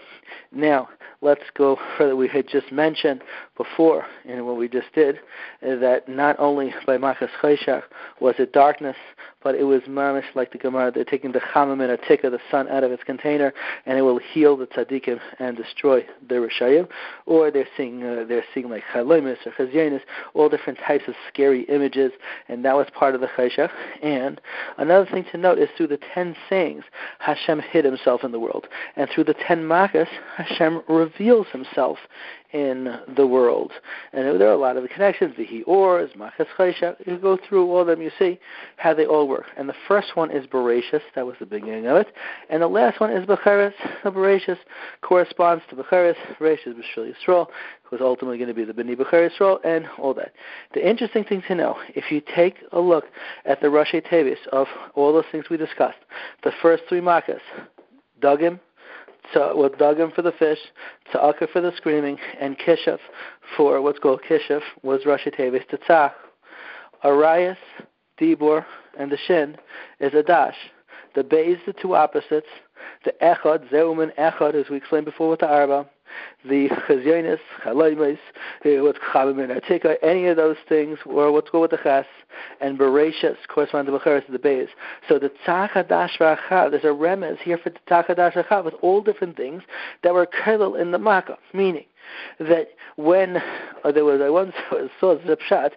now 0.53 0.89
let's 1.23 1.45
go 1.57 1.79
further. 1.97 2.15
We 2.15 2.29
had 2.29 2.47
just 2.47 2.71
mentioned 2.71 3.23
before, 3.57 4.05
in 4.27 4.45
what 4.45 4.59
we 4.59 4.69
just 4.69 4.93
did, 4.95 5.21
that 5.63 6.07
not 6.07 6.37
only 6.39 6.75
by 6.87 6.99
Makas 6.99 7.31
Chayshach 7.41 7.83
was 8.21 8.35
it 8.39 8.53
darkness, 8.53 8.97
but 9.43 9.55
it 9.55 9.65
was 9.65 9.83
mamish 9.83 10.25
like 10.35 10.53
the 10.53 10.59
Gemara. 10.59 10.91
They're 10.91 11.05
taking 11.05 11.33
the 11.33 11.41
chamam 11.41 11.81
and 11.83 11.99
atika, 11.99 12.31
the 12.31 12.41
sun, 12.51 12.69
out 12.69 12.83
of 12.83 12.93
its 12.93 13.05
container, 13.05 13.53
and 13.87 13.99
it 13.99 14.03
will 14.03 14.19
heal 14.19 14.57
the 14.57 14.67
tzaddikim 14.67 15.21
and 15.39 15.57
destroy 15.57 16.05
the 16.29 16.37
rishayim. 16.37 16.89
Or 17.27 17.51
they're 17.51 17.69
seeing 17.77 18.03
uh, 18.03 18.25
they're 18.27 18.45
seeing 18.53 18.69
like 18.69 18.83
chalomis 18.93 19.37
or 19.47 19.53
chazyanis, 19.53 20.01
all 20.33 20.49
different 20.49 20.79
types 20.79 21.05
of 21.09 21.15
scary 21.29 21.63
images, 21.65 22.13
and 22.49 22.65
that 22.65 22.75
was 22.75 22.87
part 22.95 23.15
of 23.15 23.21
the 23.21 23.29
chayshach. 23.29 23.71
And 24.03 24.41
another 24.79 25.09
thing 25.11 25.25
to 25.33 25.39
note 25.39 25.59
is 25.59 25.69
through 25.77 25.89
the 25.89 26.01
ten 26.15 26.35
sayings, 26.49 26.85
Hashem 27.19 27.61
hid 27.61 27.85
Himself 27.85 28.25
in 28.25 28.33
the 28.33 28.41
world, 28.41 28.67
and 28.97 29.09
through 29.15 29.25
the 29.25 29.35
ten 29.35 29.54
makas, 29.61 30.09
Hashem 30.37 30.83
reveals 30.89 31.47
Himself 31.53 31.99
in 32.55 33.01
the 33.17 33.27
world. 33.27 33.73
And 34.13 34.41
there 34.41 34.49
are 34.49 34.53
a 34.53 34.57
lot 34.57 34.77
of 34.77 34.89
connections, 34.89 35.35
the 35.37 35.65
Ors, 35.65 36.11
Machas 36.17 36.47
Chaysha. 36.57 36.95
You 37.05 37.19
go 37.19 37.37
through 37.37 37.69
all 37.69 37.81
of 37.81 37.89
them, 37.89 38.01
you 38.01 38.13
see 38.17 38.39
how 38.77 38.95
they 38.95 39.05
all 39.05 39.27
work. 39.27 39.47
And 39.57 39.69
the 39.69 39.75
first 39.89 40.15
one 40.15 40.31
is 40.31 40.47
Bereshus, 40.47 41.03
that 41.17 41.27
was 41.27 41.35
the 41.41 41.47
beginning 41.47 41.89
of 41.89 41.97
it. 41.97 42.15
And 42.49 42.63
the 42.63 42.69
last 42.69 43.01
one 43.01 43.11
is 43.11 43.27
Becharis. 43.27 43.75
Bereshus 44.05 44.59
corresponds 45.03 45.65
to 45.71 45.77
Becharis, 45.77 46.15
Bereshus 46.39 46.75
B'Shul 46.75 47.13
Yisrael, 47.13 47.49
was 47.91 48.01
ultimately 48.01 48.39
going 48.39 48.49
to 48.49 48.55
be 48.55 48.65
the 48.65 48.73
B'ni 48.73 48.97
Bechar 48.97 49.29
Yisrael, 49.29 49.59
and 49.65 49.87
all 49.99 50.15
that. 50.15 50.33
The 50.75 50.89
interesting 50.89 51.25
thing 51.25 51.43
to 51.49 51.57
know, 51.57 51.77
if 51.97 52.13
you 52.13 52.23
take 52.35 52.59
a 52.71 52.79
look 52.79 53.07
at 53.47 53.61
the 53.61 53.67
Rashi 53.67 54.01
Tevis 54.09 54.39
of 54.53 54.69
all 54.95 55.13
those 55.13 55.25
things 55.33 55.47
we 55.51 55.57
discussed, 55.57 55.99
the 56.45 56.53
first 56.63 56.85
three 56.89 57.01
Makas, 57.01 57.41
Dugim, 58.21 58.61
with 59.55 59.73
Dagim 59.73 60.15
for 60.15 60.23
the 60.23 60.33
fish, 60.33 60.59
Tzaka 61.13 61.49
for 61.51 61.61
the 61.61 61.73
screaming, 61.77 62.19
and 62.41 62.59
Kishaf 62.59 62.99
for 63.57 63.81
what's 63.81 63.99
called 63.99 64.21
Kishaf 64.29 64.63
was 64.83 65.03
Rashi 65.03 65.35
Tevis 65.35 65.65
Tzach. 65.67 66.13
Arias, 67.03 67.59
Dibor, 68.19 68.65
and 68.99 69.13
the 69.13 69.19
Shin 69.27 69.57
is 70.01 70.15
a 70.15 70.23
dash. 70.23 70.57
The 71.15 71.23
Bay 71.23 71.49
is 71.49 71.59
the 71.67 71.75
two 71.75 71.95
opposites. 71.95 72.49
The 73.05 73.13
Echad, 73.23 73.71
Zeuman 73.71 74.15
Echad, 74.17 74.55
as 74.55 74.71
we 74.71 74.79
explained 74.79 75.05
before 75.05 75.29
with 75.29 75.41
the 75.41 75.47
Arba, 75.47 75.89
the 76.45 76.69
chazyonis, 76.89 77.39
chalaymis, 77.65 78.19
what's 78.65 78.99
chabim 78.99 79.43
and 79.43 79.61
artika, 79.61 79.97
any 80.03 80.27
of 80.27 80.37
those 80.37 80.57
things, 80.69 80.99
or 81.07 81.33
what's 81.33 81.51
go 81.51 81.61
with 81.61 81.71
the 81.71 81.79
chas, 81.79 82.07
and 82.61 82.79
bereshus 82.79 83.37
correspond 83.49 83.87
to 83.87 83.93
becheres, 83.93 84.31
the 84.31 84.39
beis. 84.39 84.69
So 85.09 85.19
the 85.19 85.31
tzachadash 85.47 86.19
v'achav, 86.19 86.71
there's 86.71 86.85
a 86.85 86.89
remez 86.89 87.39
here 87.39 87.59
for 87.59 87.71
the 87.71 87.79
tzachadash 87.89 88.35
v'achav 88.35 88.65
with 88.65 88.75
all 88.83 89.01
different 89.01 89.37
things 89.37 89.63
that 90.03 90.15
were 90.15 90.27
kelil 90.27 90.81
in 90.81 90.91
the 90.91 90.99
makkah, 90.99 91.39
meaning 91.53 91.85
that 92.39 92.69
when 92.97 93.39
uh, 93.85 93.93
there 93.93 94.05
was 94.05 94.21
I 94.21 94.31
once 94.31 94.53
saw 95.01 95.17
Zipshat 95.19 95.71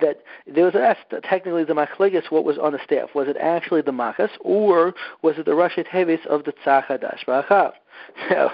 that 0.00 0.22
there 0.46 0.64
was 0.64 0.74
asked 0.74 1.22
technically 1.24 1.64
the 1.64 1.74
machlegis 1.74 2.30
what 2.30 2.44
was 2.44 2.58
on 2.58 2.72
the 2.72 2.78
staff 2.84 3.10
was 3.14 3.28
it 3.28 3.36
actually 3.38 3.82
the 3.82 3.90
makas 3.90 4.30
or 4.40 4.94
was 5.22 5.38
it 5.38 5.46
the 5.46 5.52
Rashi 5.52 5.86
Tevis 5.86 6.24
of 6.26 6.44
the 6.44 6.52
Tzachadash 6.52 7.24
Ba'achav? 7.26 7.72
So, 8.28 8.50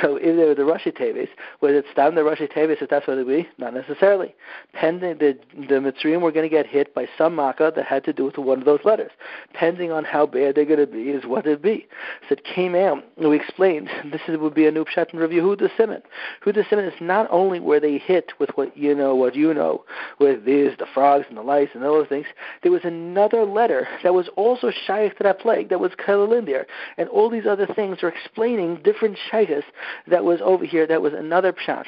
so 0.00 0.16
if 0.16 0.36
they 0.36 0.44
were 0.44 0.54
the 0.54 0.62
Rashi 0.62 0.96
Tevis, 0.96 1.28
was 1.60 1.72
it 1.72 1.84
stam 1.90 2.14
the 2.14 2.20
Rashi 2.20 2.52
Tevis 2.52 2.76
if 2.80 2.90
that's 2.90 3.08
what 3.08 3.18
it 3.18 3.26
would 3.26 3.44
be? 3.44 3.48
Not 3.58 3.74
necessarily. 3.74 4.34
Pending 4.72 5.18
the 5.18 5.38
the 5.56 5.74
Mitzrayim 5.74 6.20
were 6.20 6.30
going 6.30 6.48
to 6.48 6.54
get 6.54 6.66
hit 6.66 6.94
by 6.94 7.08
some 7.16 7.34
makkah 7.34 7.72
that 7.74 7.86
had 7.86 8.04
to 8.04 8.12
do 8.12 8.26
with 8.26 8.36
one 8.38 8.58
of 8.58 8.64
those 8.66 8.80
letters. 8.84 9.10
Pending 9.54 9.90
on 9.90 10.04
how 10.04 10.26
bad 10.26 10.54
they're 10.54 10.64
going 10.64 10.80
to 10.80 10.86
be 10.86 11.10
is 11.10 11.24
what 11.24 11.46
it'd 11.46 11.62
be. 11.62 11.88
So 12.28 12.34
it 12.34 12.44
came 12.44 12.74
out. 12.74 13.02
And 13.16 13.30
we 13.30 13.36
explained 13.36 13.88
this 14.12 14.20
is, 14.28 14.38
would 14.38 14.54
be 14.54 14.66
a 14.66 14.70
new 14.70 14.84
pshat 14.84 15.10
and 15.10 15.20
review. 15.20 15.40
Who 15.40 15.56
the 15.56 15.70
Simon? 15.76 16.02
Who 16.42 16.52
the 16.52 16.64
Simon 16.68 16.84
is 16.84 16.94
not 17.00 17.26
only 17.30 17.58
where 17.58 17.80
they 17.80 17.98
hit 17.98 18.32
with 18.38 18.50
what 18.50 18.76
you 18.76 18.94
know, 18.94 19.14
what 19.14 19.34
you 19.34 19.54
know, 19.54 19.84
with 20.18 20.44
these 20.44 20.72
the 20.78 20.86
frogs 20.92 21.26
and 21.28 21.38
the 21.38 21.42
lice 21.42 21.68
and 21.74 21.84
all 21.84 21.94
those 21.94 22.08
things. 22.08 22.26
There 22.62 22.72
was 22.72 22.84
another 22.84 23.44
letter 23.44 23.88
that 24.02 24.14
was 24.14 24.28
also 24.36 24.70
shaykh 24.86 25.16
to 25.18 25.22
that 25.24 25.40
plague 25.40 25.68
that 25.70 25.80
was 25.80 25.92
kalil 25.94 26.32
in 26.32 26.44
there, 26.44 26.66
and 26.98 27.08
all 27.08 27.30
these 27.30 27.46
other 27.46 27.66
things 27.66 28.02
are 28.02 28.08
explaining 28.08 28.80
different 28.86 29.18
shaykhs 29.30 29.64
that 30.06 30.24
was 30.24 30.38
over 30.42 30.64
here. 30.64 30.86
That 30.86 31.02
was 31.02 31.12
another 31.12 31.52
pshat. 31.52 31.84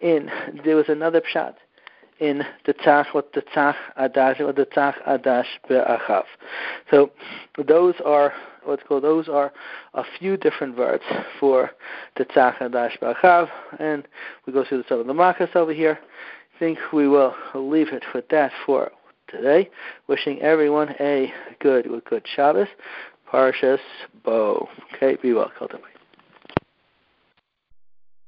In 0.00 0.30
there 0.64 0.76
was 0.76 0.88
another 0.88 1.20
pshat 1.20 1.54
in 2.20 2.42
the 2.66 2.74
tzach 2.74 3.06
what 3.12 3.32
the 3.32 3.42
tzach 3.42 3.76
adash 4.00 4.40
or 4.40 4.52
the 4.52 4.66
tzach 4.66 4.94
adash 5.06 5.46
be'achav. 5.68 6.24
So 6.90 7.10
those 7.66 7.94
are 8.04 8.32
what's 8.64 8.82
called 8.82 9.04
those 9.04 9.28
are 9.28 9.52
a 9.94 10.04
few 10.18 10.36
different 10.36 10.76
words 10.76 11.04
for 11.38 11.70
the 12.16 12.24
tzach 12.24 12.58
adash 12.58 12.98
be'achav, 13.00 13.48
and 13.78 14.06
we 14.46 14.52
go 14.52 14.64
through 14.64 14.78
the 14.78 14.84
some 14.88 15.00
of 15.00 15.06
the 15.06 15.58
over 15.58 15.72
here. 15.72 15.98
I 16.56 16.58
think 16.58 16.78
we 16.92 17.06
will 17.06 17.34
leave 17.54 17.88
it 17.88 18.04
with 18.14 18.28
that 18.30 18.50
for 18.66 18.90
today. 19.28 19.70
Wishing 20.08 20.40
everyone 20.40 20.94
a 20.98 21.32
good 21.60 21.86
good 22.08 22.26
Shabbos. 22.34 22.68
Parshas 23.30 23.78
Bo. 24.24 24.68
Okay, 24.94 25.16
be 25.20 25.34
well, 25.34 25.52
cultivate. 25.58 25.97